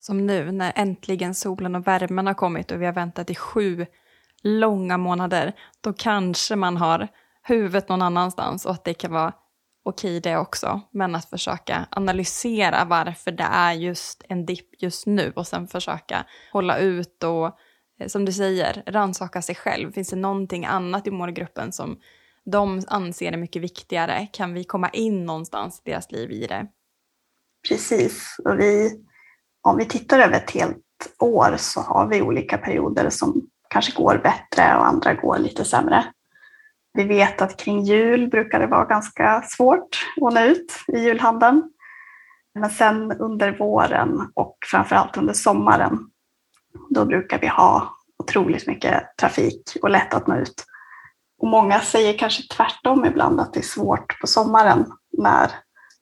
Som 0.00 0.26
nu 0.26 0.52
när 0.52 0.72
äntligen 0.76 1.34
solen 1.34 1.74
och 1.74 1.86
värmen 1.86 2.26
har 2.26 2.34
kommit 2.34 2.70
och 2.70 2.82
vi 2.82 2.86
har 2.86 2.92
väntat 2.92 3.30
i 3.30 3.34
sju 3.34 3.86
långa 4.42 4.98
månader, 4.98 5.52
då 5.80 5.92
kanske 5.92 6.56
man 6.56 6.76
har 6.76 7.08
huvudet 7.42 7.88
någon 7.88 8.02
annanstans 8.02 8.66
och 8.66 8.72
att 8.72 8.84
det 8.84 8.94
kan 8.94 9.12
vara 9.12 9.32
okej 9.82 10.20
det 10.20 10.36
också. 10.36 10.80
Men 10.90 11.14
att 11.14 11.30
försöka 11.30 11.86
analysera 11.90 12.84
varför 12.84 13.30
det 13.30 13.48
är 13.50 13.72
just 13.72 14.22
en 14.28 14.46
dipp 14.46 14.82
just 14.82 15.06
nu 15.06 15.32
och 15.36 15.46
sen 15.46 15.68
försöka 15.68 16.26
hålla 16.52 16.78
ut 16.78 17.24
och 17.24 17.46
eh, 18.00 18.06
som 18.06 18.24
du 18.24 18.32
säger, 18.32 18.82
rannsaka 18.86 19.42
sig 19.42 19.54
själv. 19.54 19.92
Finns 19.92 20.10
det 20.10 20.16
någonting 20.16 20.66
annat 20.66 21.06
i 21.06 21.10
målgruppen 21.10 21.72
som 21.72 22.00
de 22.44 22.82
anser 22.88 23.32
är 23.32 23.36
mycket 23.36 23.62
viktigare? 23.62 24.28
Kan 24.32 24.54
vi 24.54 24.64
komma 24.64 24.88
in 24.88 25.26
någonstans 25.26 25.82
i 25.84 25.90
deras 25.90 26.12
liv 26.12 26.30
i 26.30 26.46
det? 26.46 26.66
Precis, 27.68 28.36
och 28.44 28.60
vi, 28.60 28.90
om 29.62 29.76
vi 29.76 29.84
tittar 29.84 30.18
över 30.18 30.36
ett 30.36 30.50
helt 30.50 30.76
år 31.18 31.54
så 31.58 31.80
har 31.80 32.06
vi 32.06 32.22
olika 32.22 32.58
perioder 32.58 33.10
som 33.10 33.48
kanske 33.70 34.02
går 34.02 34.18
bättre 34.18 34.76
och 34.76 34.86
andra 34.86 35.14
går 35.14 35.38
lite 35.38 35.64
sämre. 35.64 36.04
Vi 36.92 37.04
vet 37.04 37.42
att 37.42 37.56
kring 37.56 37.82
jul 37.82 38.28
brukar 38.28 38.60
det 38.60 38.66
vara 38.66 38.84
ganska 38.84 39.42
svårt 39.42 40.06
att 40.20 40.34
nå 40.34 40.40
ut 40.40 40.72
i 40.88 40.98
julhandeln. 40.98 41.62
Men 42.54 42.70
sen 42.70 43.12
under 43.12 43.58
våren 43.58 44.30
och 44.34 44.56
framförallt 44.70 45.16
under 45.16 45.34
sommaren, 45.34 45.98
då 46.90 47.04
brukar 47.04 47.38
vi 47.38 47.46
ha 47.46 47.96
otroligt 48.18 48.66
mycket 48.66 49.16
trafik 49.20 49.76
och 49.82 49.90
lätt 49.90 50.14
att 50.14 50.26
nå 50.26 50.36
ut. 50.36 50.64
Och 51.38 51.48
många 51.48 51.80
säger 51.80 52.18
kanske 52.18 52.42
tvärtom 52.56 53.04
ibland 53.04 53.40
att 53.40 53.52
det 53.52 53.60
är 53.60 53.64
svårt 53.64 54.20
på 54.20 54.26
sommaren 54.26 54.86
när 55.18 55.50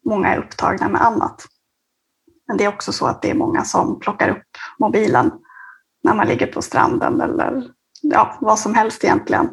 många 0.04 0.28
är 0.28 0.38
upptagna 0.38 0.88
med 0.88 1.02
annat. 1.02 1.46
Men 2.48 2.56
det 2.56 2.64
är 2.64 2.68
också 2.68 2.92
så 2.92 3.06
att 3.06 3.22
det 3.22 3.30
är 3.30 3.34
många 3.34 3.64
som 3.64 4.00
plockar 4.00 4.28
upp 4.28 4.48
mobilen 4.78 5.32
när 6.08 6.14
man 6.14 6.28
ligger 6.28 6.46
på 6.46 6.62
stranden 6.62 7.20
eller 7.20 7.70
ja, 8.02 8.38
vad 8.40 8.58
som 8.58 8.74
helst 8.74 9.04
egentligen. 9.04 9.50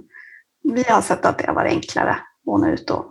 Vi 0.63 0.83
har 0.83 1.01
sett 1.01 1.25
att 1.25 1.37
det 1.37 1.47
har 1.47 1.53
varit 1.53 1.73
enklare 1.73 2.11
att 2.11 2.61
nå 2.61 2.67
ut 2.67 2.87
då. 2.87 3.05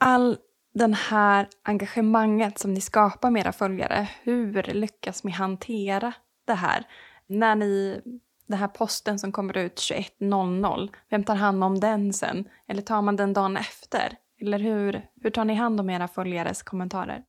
All 0.00 0.36
den 0.74 0.94
här 0.94 1.48
engagemanget 1.64 2.58
som 2.58 2.74
ni 2.74 2.80
skapar 2.80 3.30
med 3.30 3.40
era 3.40 3.52
följare, 3.52 4.08
hur 4.22 4.62
lyckas 4.62 5.24
ni 5.24 5.32
hantera 5.32 6.12
det 6.46 6.54
här? 6.54 6.86
När 7.26 7.54
ni, 7.54 8.00
den 8.46 8.58
här 8.58 8.68
posten 8.68 9.18
som 9.18 9.32
kommer 9.32 9.56
ut 9.56 9.74
21.00, 9.74 10.88
vem 11.10 11.24
tar 11.24 11.34
hand 11.34 11.64
om 11.64 11.80
den 11.80 12.12
sen? 12.12 12.44
Eller 12.68 12.82
tar 12.82 13.02
man 13.02 13.16
den 13.16 13.32
dagen 13.32 13.56
efter? 13.56 14.12
Eller 14.40 14.58
hur, 14.58 15.02
hur 15.22 15.30
tar 15.30 15.44
ni 15.44 15.54
hand 15.54 15.80
om 15.80 15.90
era 15.90 16.08
följares 16.08 16.62
kommentarer? 16.62 17.22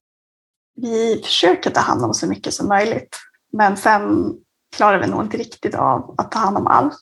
Vi 0.76 1.22
försöker 1.24 1.70
ta 1.70 1.80
hand 1.80 2.06
om 2.06 2.14
så 2.14 2.28
mycket 2.28 2.54
som 2.54 2.68
möjligt. 2.68 3.18
Men 3.52 3.78
sen 3.78 4.34
klarar 4.76 5.00
vi 5.00 5.08
nog 5.08 5.22
inte 5.22 5.38
riktigt 5.38 5.76
av 5.76 6.16
att 6.18 6.32
ta 6.32 6.40
hand 6.40 6.58
om 6.58 6.68
allt. 6.68 7.02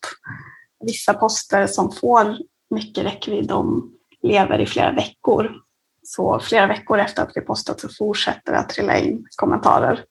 Vissa 0.79 1.13
poster 1.13 1.67
som 1.67 1.91
får 1.91 2.37
mycket 2.69 3.05
räckvidd, 3.05 3.47
de 3.47 3.91
lever 4.21 4.59
i 4.59 4.65
flera 4.65 4.91
veckor. 4.91 5.51
Så 6.03 6.39
flera 6.39 6.67
veckor 6.67 6.99
efter 6.99 7.23
att 7.23 7.31
vi 7.35 7.41
postat 7.41 7.79
så 7.79 7.89
fortsätter 7.89 8.51
det 8.51 8.59
att 8.59 8.69
trilla 8.69 8.97
in 8.97 9.25
kommentarer. 9.35 10.05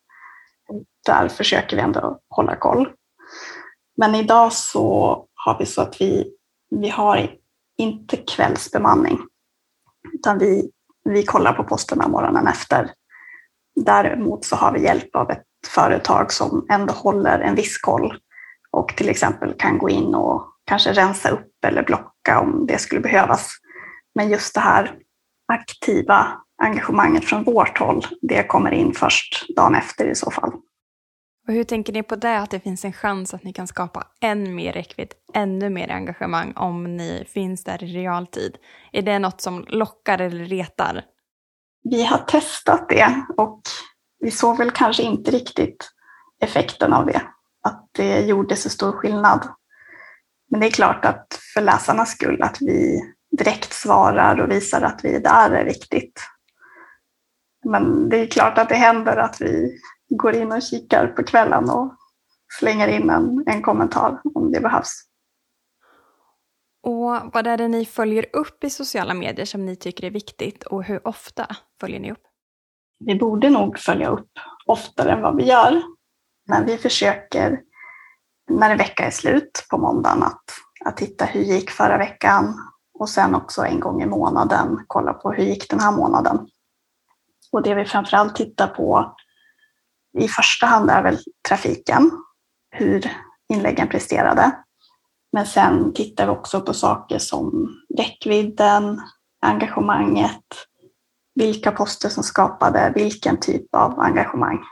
Där 1.06 1.28
försöker 1.28 1.76
vi 1.76 1.82
ändå 1.82 2.20
hålla 2.28 2.56
koll. 2.56 2.88
Men 3.96 4.14
idag 4.14 4.52
så 4.52 5.26
har 5.34 5.58
vi 5.58 5.66
så 5.66 5.82
att 5.82 6.00
vi, 6.00 6.32
vi 6.70 6.88
har 6.88 7.36
inte 7.78 8.16
kvällsbemanning, 8.16 9.18
utan 10.12 10.38
vi, 10.38 10.70
vi 11.04 11.22
kollar 11.22 11.52
på 11.52 11.64
posterna 11.64 12.08
morgonen 12.08 12.46
efter. 12.46 12.92
Däremot 13.76 14.44
så 14.44 14.56
har 14.56 14.72
vi 14.72 14.84
hjälp 14.84 15.16
av 15.16 15.30
ett 15.30 15.44
företag 15.68 16.32
som 16.32 16.66
ändå 16.70 16.92
håller 16.92 17.38
en 17.38 17.54
viss 17.54 17.78
koll 17.78 18.18
och 18.70 18.96
till 18.96 19.08
exempel 19.08 19.54
kan 19.58 19.78
gå 19.78 19.90
in 19.90 20.14
och 20.14 20.52
kanske 20.66 20.92
rensa 20.92 21.30
upp 21.30 21.64
eller 21.66 21.82
blocka 21.82 22.40
om 22.40 22.66
det 22.66 22.78
skulle 22.78 23.00
behövas. 23.00 23.52
Men 24.14 24.30
just 24.30 24.54
det 24.54 24.60
här 24.60 24.94
aktiva 25.52 26.32
engagemanget 26.62 27.24
från 27.24 27.44
vårt 27.44 27.78
håll, 27.78 28.06
det 28.22 28.42
kommer 28.42 28.70
in 28.70 28.94
först 28.94 29.46
dagen 29.56 29.74
efter 29.74 30.04
i 30.06 30.14
så 30.14 30.30
fall. 30.30 30.52
Och 31.48 31.54
hur 31.54 31.64
tänker 31.64 31.92
ni 31.92 32.02
på 32.02 32.16
det, 32.16 32.38
att 32.38 32.50
det 32.50 32.60
finns 32.60 32.84
en 32.84 32.92
chans 32.92 33.34
att 33.34 33.44
ni 33.44 33.52
kan 33.52 33.66
skapa 33.66 34.06
än 34.20 34.54
mer 34.54 34.72
räckvidd, 34.72 35.12
ännu 35.34 35.70
mer 35.70 35.90
engagemang 35.90 36.52
om 36.56 36.96
ni 36.96 37.24
finns 37.28 37.64
där 37.64 37.84
i 37.84 37.86
realtid? 37.86 38.56
Är 38.92 39.02
det 39.02 39.18
något 39.18 39.40
som 39.40 39.64
lockar 39.68 40.18
eller 40.18 40.44
retar? 40.44 41.04
Vi 41.82 42.04
har 42.04 42.18
testat 42.18 42.88
det 42.88 43.24
och 43.36 43.60
vi 44.18 44.30
såg 44.30 44.58
väl 44.58 44.70
kanske 44.70 45.02
inte 45.02 45.30
riktigt 45.30 45.90
effekten 46.40 46.92
av 46.92 47.06
det, 47.06 47.22
att 47.62 47.88
det 47.92 48.20
gjorde 48.20 48.56
så 48.56 48.70
stor 48.70 48.92
skillnad. 48.92 49.48
Men 50.50 50.60
det 50.60 50.66
är 50.66 50.70
klart 50.70 51.04
att 51.04 51.40
för 51.54 51.60
läsarnas 51.60 52.10
skull 52.10 52.42
att 52.42 52.56
vi 52.60 53.02
direkt 53.38 53.72
svarar 53.72 54.40
och 54.40 54.50
visar 54.50 54.82
att 54.82 55.04
vi 55.04 55.14
är 55.14 55.20
där 55.20 55.50
är 55.50 55.64
viktigt. 55.64 56.20
Men 57.64 58.08
det 58.08 58.16
är 58.16 58.26
klart 58.26 58.58
att 58.58 58.68
det 58.68 58.74
händer 58.74 59.16
att 59.16 59.40
vi 59.40 59.78
går 60.08 60.34
in 60.34 60.52
och 60.52 60.62
kikar 60.62 61.06
på 61.06 61.22
kvällen 61.22 61.70
och 61.70 61.94
slänger 62.58 62.88
in 62.88 63.10
en, 63.10 63.44
en 63.46 63.62
kommentar 63.62 64.20
om 64.34 64.52
det 64.52 64.60
behövs. 64.60 65.02
Och 66.82 67.32
vad 67.32 67.46
är 67.46 67.56
det 67.56 67.68
ni 67.68 67.86
följer 67.86 68.26
upp 68.32 68.64
i 68.64 68.70
sociala 68.70 69.14
medier 69.14 69.46
som 69.46 69.66
ni 69.66 69.76
tycker 69.76 70.06
är 70.06 70.10
viktigt 70.10 70.64
och 70.64 70.84
hur 70.84 71.08
ofta 71.08 71.56
följer 71.80 72.00
ni 72.00 72.12
upp? 72.12 72.22
Vi 72.98 73.14
borde 73.14 73.50
nog 73.50 73.78
följa 73.78 74.08
upp 74.08 74.30
oftare 74.66 75.12
än 75.12 75.22
vad 75.22 75.36
vi 75.36 75.44
gör. 75.44 75.82
Men 76.48 76.66
vi 76.66 76.78
försöker 76.78 77.60
när 78.50 78.70
en 78.70 78.78
vecka 78.78 79.06
är 79.06 79.10
slut 79.10 79.66
på 79.70 79.78
måndagen 79.78 80.22
att, 80.22 80.44
att 80.84 80.96
titta 80.96 81.24
hur 81.24 81.40
gick 81.40 81.70
förra 81.70 81.98
veckan 81.98 82.54
och 82.98 83.08
sen 83.08 83.34
också 83.34 83.62
en 83.62 83.80
gång 83.80 84.02
i 84.02 84.06
månaden 84.06 84.84
kolla 84.86 85.12
på 85.12 85.32
hur 85.32 85.44
gick 85.44 85.70
den 85.70 85.80
här 85.80 85.92
månaden. 85.92 86.48
Och 87.52 87.62
det 87.62 87.74
vi 87.74 87.84
framförallt 87.84 88.36
tittar 88.36 88.66
på 88.66 89.16
i 90.18 90.28
första 90.28 90.66
hand 90.66 90.90
är 90.90 91.02
väl 91.02 91.18
trafiken, 91.48 92.10
hur 92.70 93.12
inläggen 93.48 93.88
presterade. 93.88 94.52
Men 95.32 95.46
sen 95.46 95.92
tittar 95.94 96.26
vi 96.26 96.32
också 96.32 96.60
på 96.60 96.74
saker 96.74 97.18
som 97.18 97.68
räckvidden, 97.98 99.00
engagemanget, 99.40 100.44
vilka 101.36 101.72
poster 101.72 102.08
som 102.08 102.22
skapade 102.22 102.92
vilken 102.94 103.40
typ 103.40 103.74
av 103.74 104.00
engagemang. 104.00 104.64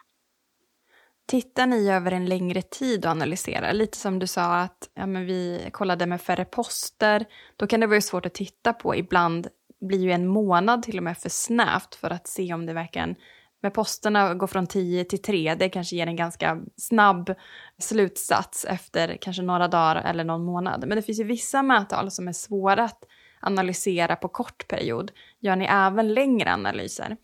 Tittar 1.28 1.66
ni 1.66 1.90
över 1.90 2.12
en 2.12 2.26
längre 2.26 2.62
tid 2.62 3.04
och 3.04 3.10
analyserar? 3.10 3.72
Lite 3.72 3.98
som 3.98 4.18
du 4.18 4.26
sa 4.26 4.56
att 4.56 4.90
ja, 4.94 5.06
men 5.06 5.26
vi 5.26 5.68
kollade 5.72 6.06
med 6.06 6.20
färre 6.20 6.44
poster. 6.44 7.26
Då 7.56 7.66
kan 7.66 7.80
det 7.80 7.86
vara 7.86 8.00
svårt 8.00 8.26
att 8.26 8.34
titta 8.34 8.72
på. 8.72 8.96
Ibland 8.96 9.48
blir 9.80 9.98
ju 9.98 10.12
en 10.12 10.26
månad 10.26 10.82
till 10.82 10.98
och 10.98 11.04
med 11.04 11.18
för 11.18 11.28
snävt 11.28 11.94
för 11.94 12.10
att 12.10 12.26
se 12.26 12.54
om 12.54 12.66
det 12.66 12.72
verkligen 12.72 13.16
med 13.64 13.74
posterna 13.74 14.34
går 14.34 14.46
från 14.46 14.66
10 14.66 15.04
till 15.04 15.22
3, 15.22 15.54
det 15.54 15.68
kanske 15.68 15.96
ger 15.96 16.06
en 16.06 16.16
ganska 16.16 16.60
snabb 16.76 17.34
slutsats 17.78 18.64
efter 18.64 19.16
kanske 19.20 19.42
några 19.42 19.68
dagar 19.68 19.96
eller 19.96 20.24
någon 20.24 20.44
månad. 20.44 20.84
Men 20.88 20.96
det 20.96 21.02
finns 21.02 21.20
ju 21.20 21.24
vissa 21.24 21.62
mättal 21.62 22.10
som 22.10 22.28
är 22.28 22.32
svåra 22.32 22.84
att 22.84 23.04
analysera 23.44 24.16
på 24.16 24.28
kort 24.28 24.68
period. 24.68 25.10
Gör 25.40 25.56
ni 25.56 25.64
även 25.64 26.14
längre 26.14 26.52
analyser? 26.52 27.16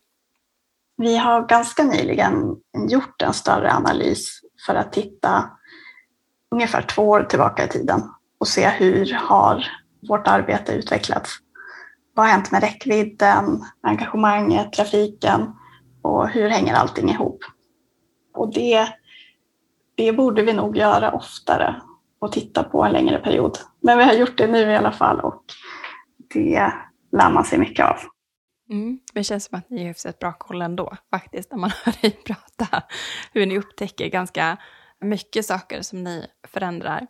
Vi 0.96 1.16
har 1.16 1.46
ganska 1.46 1.82
nyligen 1.82 2.56
gjort 2.88 3.22
en 3.22 3.32
större 3.32 3.72
analys 3.72 4.40
för 4.66 4.74
att 4.74 4.92
titta 4.92 5.50
ungefär 6.50 6.82
två 6.82 7.02
år 7.02 7.22
tillbaka 7.22 7.64
i 7.64 7.68
tiden 7.68 8.02
och 8.38 8.48
se 8.48 8.68
hur 8.68 9.12
har 9.14 9.66
vårt 10.08 10.26
arbete 10.26 10.72
utvecklats. 10.72 11.30
Vad 12.14 12.26
har 12.26 12.32
hänt 12.32 12.50
med 12.50 12.62
räckvidden, 12.62 13.64
engagemanget, 13.82 14.72
trafiken 14.72 15.52
och 16.02 16.28
hur 16.28 16.48
hänger 16.48 16.74
allting 16.74 17.10
ihop? 17.10 17.38
Och 18.34 18.52
det, 18.54 18.88
det 19.94 20.12
borde 20.12 20.42
vi 20.42 20.52
nog 20.52 20.76
göra 20.76 21.12
oftare 21.12 21.82
och 22.18 22.32
titta 22.32 22.62
på 22.62 22.84
en 22.84 22.92
längre 22.92 23.18
period. 23.18 23.58
Men 23.80 23.98
vi 23.98 24.04
har 24.04 24.12
gjort 24.12 24.38
det 24.38 24.46
nu 24.46 24.70
i 24.70 24.76
alla 24.76 24.92
fall 24.92 25.20
och 25.20 25.44
det 26.34 26.72
lär 27.12 27.30
man 27.30 27.44
sig 27.44 27.58
mycket 27.58 27.86
av. 27.86 27.96
Mm, 28.70 28.98
det 29.12 29.24
känns 29.24 29.44
som 29.44 29.58
att 29.58 29.70
ni 29.70 29.80
har 29.80 29.88
hyfsat 29.88 30.18
bra 30.18 30.32
koll 30.32 30.62
ändå, 30.62 30.96
faktiskt, 31.10 31.50
när 31.50 31.58
man 31.58 31.70
hör 31.84 32.02
dig 32.02 32.10
prata. 32.10 32.82
Hur 33.32 33.46
ni 33.46 33.58
upptäcker 33.58 34.06
ganska 34.08 34.56
mycket 35.00 35.46
saker 35.46 35.82
som 35.82 36.04
ni 36.04 36.26
förändrar. 36.48 37.06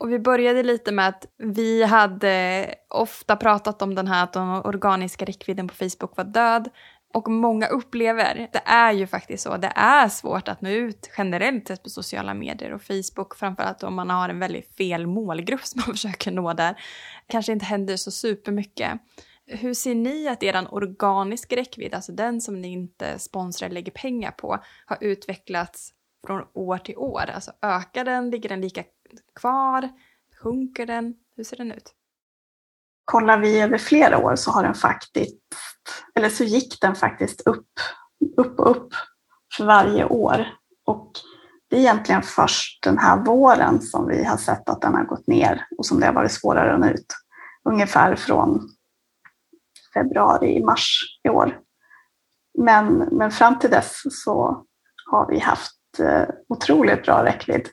Och 0.00 0.12
vi 0.12 0.18
började 0.18 0.62
lite 0.62 0.92
med 0.92 1.08
att 1.08 1.26
vi 1.38 1.84
hade 1.84 2.74
ofta 2.88 3.36
pratat 3.36 3.82
om 3.82 3.94
den 3.94 4.08
här 4.08 4.24
att 4.24 4.32
den 4.32 4.48
organiska 4.48 5.24
räckvidden 5.24 5.68
på 5.68 5.74
Facebook 5.74 6.16
var 6.16 6.24
död. 6.24 6.68
Och 7.14 7.30
många 7.30 7.66
upplever, 7.66 8.48
det 8.52 8.62
är 8.64 8.92
ju 8.92 9.06
faktiskt 9.06 9.42
så, 9.42 9.56
det 9.56 9.72
är 9.76 10.08
svårt 10.08 10.48
att 10.48 10.60
nå 10.60 10.68
ut 10.68 11.10
generellt 11.18 11.68
sett 11.68 11.82
på 11.82 11.90
sociala 11.90 12.34
medier 12.34 12.72
och 12.72 12.82
Facebook, 12.82 13.34
framförallt 13.36 13.82
om 13.82 13.94
man 13.94 14.10
har 14.10 14.28
en 14.28 14.38
väldigt 14.38 14.76
fel 14.76 15.06
målgrupp 15.06 15.64
som 15.64 15.82
man 15.86 15.94
försöker 15.94 16.30
nå 16.30 16.52
där. 16.52 16.82
Kanske 17.26 17.52
inte 17.52 17.64
händer 17.64 17.96
så 17.96 18.10
supermycket. 18.10 19.00
Hur 19.46 19.74
ser 19.74 19.94
ni 19.94 20.28
att 20.28 20.42
er 20.42 20.74
organiska 20.74 21.56
räckvidd, 21.56 21.94
alltså 21.94 22.12
den 22.12 22.40
som 22.40 22.60
ni 22.60 22.68
inte 22.68 23.18
sponsrar 23.18 23.66
eller 23.66 23.74
lägger 23.74 23.92
pengar 23.92 24.30
på, 24.30 24.58
har 24.86 24.98
utvecklats 25.00 25.92
från 26.26 26.44
år 26.52 26.78
till 26.78 26.96
år? 26.96 27.30
Alltså 27.34 27.52
ökar 27.62 28.04
den, 28.04 28.30
ligger 28.30 28.48
den 28.48 28.60
lika 28.60 28.84
kvar, 29.34 29.88
sjunker 30.42 30.86
den? 30.86 31.14
Hur 31.36 31.44
ser 31.44 31.56
den 31.56 31.72
ut? 31.72 31.94
Kollar 33.12 33.38
vi 33.38 33.60
över 33.60 33.78
flera 33.78 34.18
år 34.18 34.36
så 34.36 34.50
har 34.50 34.62
den 34.62 34.74
faktiskt, 34.74 35.36
eller 36.14 36.28
så 36.28 36.44
gick 36.44 36.80
den 36.80 36.94
faktiskt 36.94 37.40
upp, 37.46 37.68
upp 38.36 38.60
och 38.60 38.70
upp 38.70 38.88
för 39.56 39.64
varje 39.64 40.04
år. 40.04 40.46
Och 40.86 41.10
det 41.70 41.76
är 41.76 41.80
egentligen 41.80 42.22
först 42.22 42.82
den 42.82 42.98
här 42.98 43.24
våren 43.24 43.80
som 43.80 44.08
vi 44.08 44.24
har 44.24 44.36
sett 44.36 44.68
att 44.68 44.80
den 44.80 44.94
har 44.94 45.04
gått 45.04 45.26
ner 45.26 45.66
och 45.78 45.86
som 45.86 46.00
det 46.00 46.06
har 46.06 46.12
varit 46.12 46.32
svårare 46.32 46.74
att 46.74 46.80
nå 46.80 46.86
ut. 46.86 47.06
Ungefär 47.64 48.16
från 48.16 48.68
februari, 49.94 50.64
mars 50.64 50.98
i 51.24 51.28
år. 51.28 51.58
Men, 52.58 52.94
men 52.94 53.30
fram 53.30 53.58
till 53.58 53.70
dess 53.70 54.02
så 54.24 54.64
har 55.10 55.28
vi 55.28 55.38
haft 55.38 55.98
eh, 55.98 56.28
otroligt 56.48 57.02
bra 57.02 57.24
räckvidd. 57.24 57.68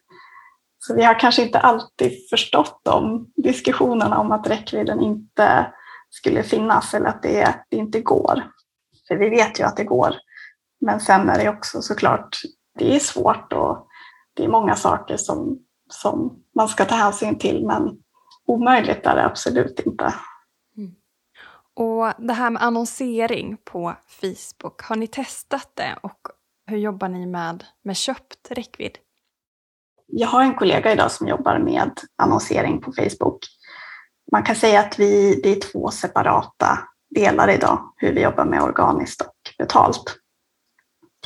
Så 0.89 0.95
vi 0.95 1.04
har 1.04 1.19
kanske 1.19 1.41
inte 1.41 1.60
alltid 1.60 2.30
förstått 2.30 2.82
de 2.84 3.28
diskussionerna 3.36 4.19
om 4.19 4.32
att 4.32 4.47
räckvidden 4.47 5.02
inte 5.02 5.73
skulle 6.10 6.43
finnas 6.43 6.93
eller 6.93 7.06
att 7.06 7.23
det, 7.23 7.56
det 7.69 7.78
inte 7.78 8.02
går. 8.02 8.43
För 9.08 9.15
vi 9.15 9.30
vet 9.30 9.60
ju 9.60 9.63
att 9.63 9.78
det 9.78 9.84
går. 9.84 10.15
Men 10.82 10.99
sen 10.99 11.30
är 11.30 11.43
det 11.43 11.49
också 11.49 11.82
såklart, 11.82 12.38
det 12.80 12.95
är 12.95 12.99
svårt 12.99 13.54
och 13.54 13.88
det 14.34 14.43
är 14.43 14.47
många 14.47 14.75
saker 14.75 15.17
som, 15.17 15.60
som 15.89 16.43
man 16.56 16.67
ska 16.67 16.86
ta 16.86 16.95
hänsyn 16.95 17.39
till 17.39 17.65
men 17.65 17.97
omöjligt 18.45 19.06
är 19.06 19.15
det 19.15 19.25
absolut 19.25 19.80
inte. 19.80 20.13
Mm. 20.78 20.95
Och 21.73 22.13
det 22.17 22.34
här 22.34 22.49
med 22.49 22.63
annonsering 22.63 23.58
på 23.63 23.95
Facebook, 24.08 24.82
har 24.82 24.95
ni 24.95 25.08
testat 25.08 25.71
det 25.73 25.95
och 26.02 26.28
hur 26.65 26.78
jobbar 26.78 27.10
ni 27.10 27.25
med, 27.25 27.63
med 27.84 27.97
köpt 27.97 28.52
räckvidd? 28.52 28.97
Jag 30.12 30.28
har 30.28 30.43
en 30.43 30.56
kollega 30.56 30.91
idag 30.91 31.12
som 31.12 31.28
jobbar 31.28 31.60
med 31.60 31.91
annonsering 32.15 32.82
på 32.82 32.91
Facebook. 32.91 33.45
Man 34.32 34.43
kan 34.43 34.56
säga 34.56 34.80
att 34.80 35.00
vi, 35.00 35.41
det 35.43 35.50
är 35.50 35.72
två 35.72 35.91
separata 35.91 36.80
delar 37.15 37.50
idag, 37.50 37.93
hur 37.95 38.13
vi 38.13 38.22
jobbar 38.22 38.45
med 38.45 38.62
organiskt 38.62 39.22
och 39.22 39.36
betalt. 39.58 40.17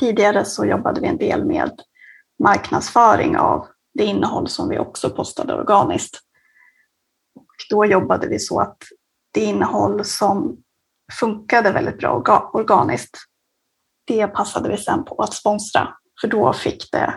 Tidigare 0.00 0.44
så 0.44 0.64
jobbade 0.64 1.00
vi 1.00 1.06
en 1.06 1.16
del 1.16 1.44
med 1.44 1.80
marknadsföring 2.42 3.36
av 3.36 3.66
det 3.94 4.04
innehåll 4.04 4.48
som 4.48 4.68
vi 4.68 4.78
också 4.78 5.10
postade 5.10 5.54
organiskt. 5.54 6.20
Och 7.34 7.46
då 7.70 7.84
jobbade 7.84 8.28
vi 8.28 8.38
så 8.38 8.60
att 8.60 8.78
det 9.32 9.40
innehåll 9.40 10.04
som 10.04 10.56
funkade 11.20 11.72
väldigt 11.72 11.98
bra 11.98 12.50
organiskt, 12.52 13.16
det 14.06 14.26
passade 14.26 14.68
vi 14.68 14.76
sen 14.76 15.04
på 15.04 15.22
att 15.22 15.34
sponsra, 15.34 15.94
för 16.20 16.28
då 16.28 16.52
fick 16.52 16.92
det 16.92 17.14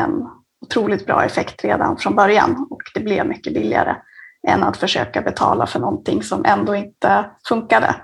en 0.00 0.28
otroligt 0.64 1.06
bra 1.06 1.24
effekt 1.24 1.64
redan 1.64 1.96
från 1.96 2.16
början 2.16 2.66
och 2.70 2.82
det 2.94 3.00
blev 3.00 3.26
mycket 3.26 3.54
billigare 3.54 3.96
än 4.48 4.62
att 4.62 4.76
försöka 4.76 5.22
betala 5.22 5.66
för 5.66 5.80
någonting 5.80 6.22
som 6.22 6.44
ändå 6.44 6.74
inte 6.74 7.30
funkade. 7.48 7.96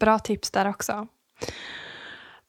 Bra 0.00 0.18
tips 0.18 0.50
där 0.50 0.68
också. 0.68 1.06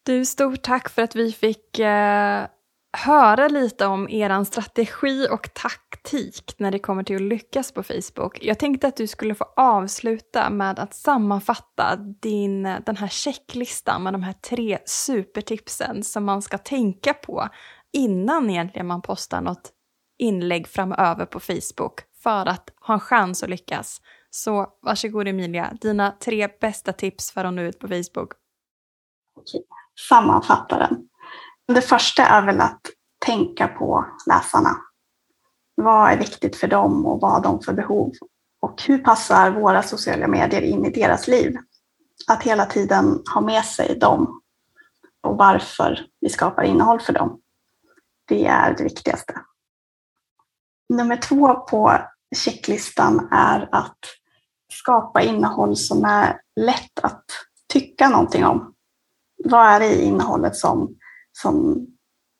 Du, 0.02 0.24
stort 0.24 0.62
tack 0.62 0.88
för 0.88 1.02
att 1.02 1.16
vi 1.16 1.32
fick 1.32 1.78
eh, 1.78 2.46
höra 2.92 3.48
lite 3.48 3.86
om 3.86 4.08
er 4.08 4.44
strategi 4.44 5.28
och 5.30 5.54
taktik 5.54 6.54
när 6.58 6.70
det 6.70 6.78
kommer 6.78 7.02
till 7.02 7.16
att 7.16 7.22
lyckas 7.22 7.72
på 7.72 7.82
Facebook. 7.82 8.38
Jag 8.42 8.58
tänkte 8.58 8.86
att 8.86 8.96
du 8.96 9.06
skulle 9.06 9.34
få 9.34 9.44
avsluta 9.56 10.50
med 10.50 10.78
att 10.78 10.94
sammanfatta 10.94 11.96
din, 11.96 12.62
den 12.62 12.96
här 12.96 13.08
checklistan 13.08 14.02
med 14.02 14.12
de 14.12 14.22
här 14.22 14.32
tre 14.32 14.78
supertipsen 14.84 16.04
som 16.04 16.24
man 16.24 16.42
ska 16.42 16.58
tänka 16.58 17.14
på 17.14 17.48
innan 17.92 18.50
egentligen 18.50 18.86
man 18.86 19.02
postar 19.02 19.40
något 19.40 19.72
inlägg 20.18 20.68
framöver 20.68 21.26
på 21.26 21.40
Facebook 21.40 22.00
för 22.22 22.46
att 22.46 22.70
ha 22.80 22.94
en 22.94 23.00
chans 23.00 23.42
att 23.42 23.50
lyckas. 23.50 24.00
Så 24.30 24.66
varsågod 24.82 25.28
Emilia, 25.28 25.72
dina 25.80 26.10
tre 26.10 26.48
bästa 26.60 26.92
tips 26.92 27.30
för 27.30 27.44
att 27.44 27.54
nå 27.54 27.62
ut 27.62 27.78
på 27.78 27.88
Facebook. 27.88 28.32
Okej, 29.36 29.64
sammanfatta 30.08 30.78
den. 30.78 31.08
Det 31.74 31.82
första 31.82 32.22
är 32.26 32.46
väl 32.46 32.60
att 32.60 32.80
tänka 33.26 33.68
på 33.68 34.06
läsarna. 34.26 34.76
Vad 35.74 36.12
är 36.12 36.18
viktigt 36.18 36.56
för 36.56 36.68
dem 36.68 37.06
och 37.06 37.20
vad 37.20 37.30
har 37.30 37.42
de 37.42 37.60
för 37.60 37.72
behov? 37.72 38.12
Och 38.60 38.82
hur 38.82 38.98
passar 38.98 39.50
våra 39.50 39.82
sociala 39.82 40.28
medier 40.28 40.62
in 40.62 40.86
i 40.86 40.90
deras 40.90 41.28
liv? 41.28 41.56
Att 42.28 42.42
hela 42.42 42.66
tiden 42.66 43.22
ha 43.34 43.40
med 43.40 43.64
sig 43.64 43.98
dem 43.98 44.42
och 45.22 45.36
varför 45.36 46.06
vi 46.20 46.28
skapar 46.28 46.62
innehåll 46.62 47.00
för 47.00 47.12
dem. 47.12 47.40
Det 48.30 48.46
är 48.46 48.74
det 48.76 48.84
viktigaste. 48.84 49.40
Nummer 50.88 51.16
två 51.16 51.54
på 51.54 51.98
checklistan 52.36 53.28
är 53.30 53.68
att 53.72 53.98
skapa 54.72 55.22
innehåll 55.22 55.76
som 55.76 56.04
är 56.04 56.40
lätt 56.60 56.98
att 57.02 57.24
tycka 57.72 58.08
någonting 58.08 58.44
om. 58.44 58.74
Vad 59.44 59.66
är 59.66 59.80
det 59.80 59.86
i 59.86 60.04
innehållet 60.04 60.56
som, 60.56 60.96
som 61.32 61.86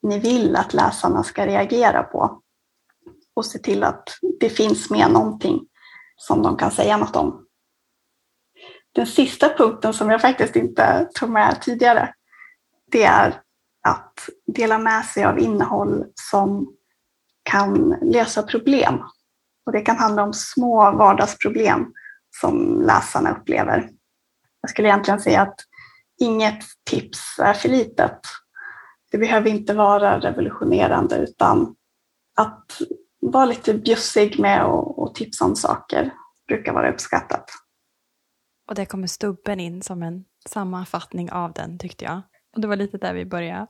ni 0.02 0.18
vill 0.18 0.56
att 0.56 0.74
läsarna 0.74 1.22
ska 1.22 1.46
reagera 1.46 2.02
på? 2.02 2.42
Och 3.34 3.46
se 3.46 3.58
till 3.58 3.84
att 3.84 4.08
det 4.40 4.48
finns 4.48 4.90
med 4.90 5.10
någonting 5.12 5.60
som 6.16 6.42
de 6.42 6.56
kan 6.56 6.70
säga 6.70 6.96
något 6.96 7.16
om. 7.16 7.46
Den 8.92 9.06
sista 9.06 9.48
punkten 9.48 9.94
som 9.94 10.10
jag 10.10 10.20
faktiskt 10.20 10.56
inte 10.56 11.08
tog 11.14 11.30
med 11.30 11.62
tidigare, 11.62 12.14
det 12.90 13.04
är 13.04 13.42
att 13.82 14.28
dela 14.46 14.78
med 14.78 15.04
sig 15.04 15.24
av 15.24 15.38
innehåll 15.38 16.04
som 16.14 16.74
kan 17.42 17.96
lösa 18.02 18.42
problem. 18.42 19.02
Och 19.66 19.72
det 19.72 19.80
kan 19.80 19.96
handla 19.96 20.22
om 20.22 20.32
små 20.32 20.90
vardagsproblem 20.90 21.92
som 22.40 22.82
läsarna 22.86 23.36
upplever. 23.36 23.90
Jag 24.60 24.70
skulle 24.70 24.88
egentligen 24.88 25.20
säga 25.20 25.42
att 25.42 25.56
inget 26.20 26.64
tips 26.90 27.38
är 27.38 27.52
för 27.54 27.68
litet. 27.68 28.20
Det 29.10 29.18
behöver 29.18 29.50
inte 29.50 29.74
vara 29.74 30.20
revolutionerande 30.20 31.16
utan 31.16 31.76
att 32.36 32.80
vara 33.20 33.44
lite 33.44 33.74
bjussig 33.74 34.40
med 34.40 34.64
och, 34.64 35.14
tipsa 35.14 35.44
om 35.44 35.56
saker 35.56 36.12
brukar 36.48 36.72
vara 36.72 36.92
uppskattat. 36.92 37.44
Och 38.68 38.74
det 38.74 38.86
kommer 38.86 39.06
stubben 39.06 39.60
in 39.60 39.82
som 39.82 40.02
en 40.02 40.24
sammanfattning 40.48 41.32
av 41.32 41.52
den 41.52 41.78
tyckte 41.78 42.04
jag. 42.04 42.22
Och 42.54 42.60
det 42.60 42.68
var 42.68 42.76
lite 42.76 42.98
där 42.98 43.14
vi 43.14 43.24
började. 43.24 43.66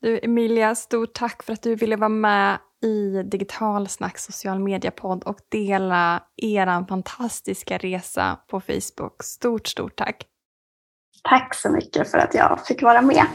Du 0.00 0.20
Emilia, 0.22 0.74
stort 0.74 1.14
tack 1.14 1.42
för 1.42 1.52
att 1.52 1.62
du 1.62 1.74
ville 1.74 1.96
vara 1.96 2.08
med 2.08 2.58
i 2.82 3.22
Digitalsnack 3.22 4.18
social 4.18 4.58
media-podd 4.58 5.22
och 5.22 5.38
dela 5.48 6.22
er 6.36 6.86
fantastiska 6.88 7.78
resa 7.78 8.38
på 8.48 8.60
Facebook. 8.60 9.22
Stort, 9.22 9.66
stort 9.66 9.96
tack! 9.96 10.26
Tack 11.28 11.54
så 11.54 11.70
mycket 11.70 12.10
för 12.10 12.18
att 12.18 12.34
jag 12.34 12.66
fick 12.66 12.82
vara 12.82 13.02
med. 13.02 13.26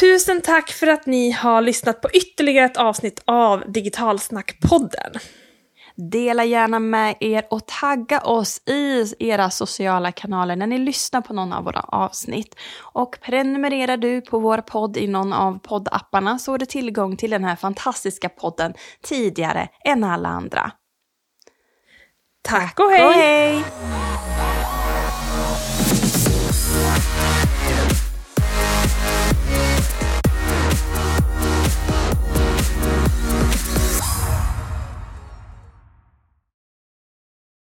Tusen 0.00 0.40
tack 0.40 0.70
för 0.70 0.86
att 0.86 1.06
ni 1.06 1.30
har 1.30 1.62
lyssnat 1.62 2.00
på 2.00 2.08
ytterligare 2.10 2.66
ett 2.66 2.76
avsnitt 2.76 3.22
av 3.24 3.64
Digitalsnack-podden. 3.64 5.18
Dela 6.00 6.44
gärna 6.44 6.78
med 6.78 7.16
er 7.20 7.46
och 7.50 7.66
tagga 7.66 8.20
oss 8.20 8.62
i 8.66 9.14
era 9.18 9.50
sociala 9.50 10.12
kanaler 10.12 10.56
när 10.56 10.66
ni 10.66 10.78
lyssnar 10.78 11.20
på 11.20 11.32
någon 11.32 11.52
av 11.52 11.64
våra 11.64 11.80
avsnitt. 11.80 12.54
Och 12.80 13.18
prenumererar 13.20 13.96
du 13.96 14.20
på 14.20 14.38
vår 14.38 14.58
podd 14.58 14.96
i 14.96 15.06
någon 15.06 15.32
av 15.32 15.58
poddapparna 15.58 16.38
så 16.38 16.52
har 16.52 16.58
du 16.58 16.66
tillgång 16.66 17.16
till 17.16 17.30
den 17.30 17.44
här 17.44 17.56
fantastiska 17.56 18.28
podden 18.28 18.74
tidigare 19.02 19.68
än 19.84 20.04
alla 20.04 20.28
andra. 20.28 20.70
Tack 22.42 22.78
och 22.78 22.90
hej! 22.90 23.06
Och 23.06 23.12
hej. 23.12 23.64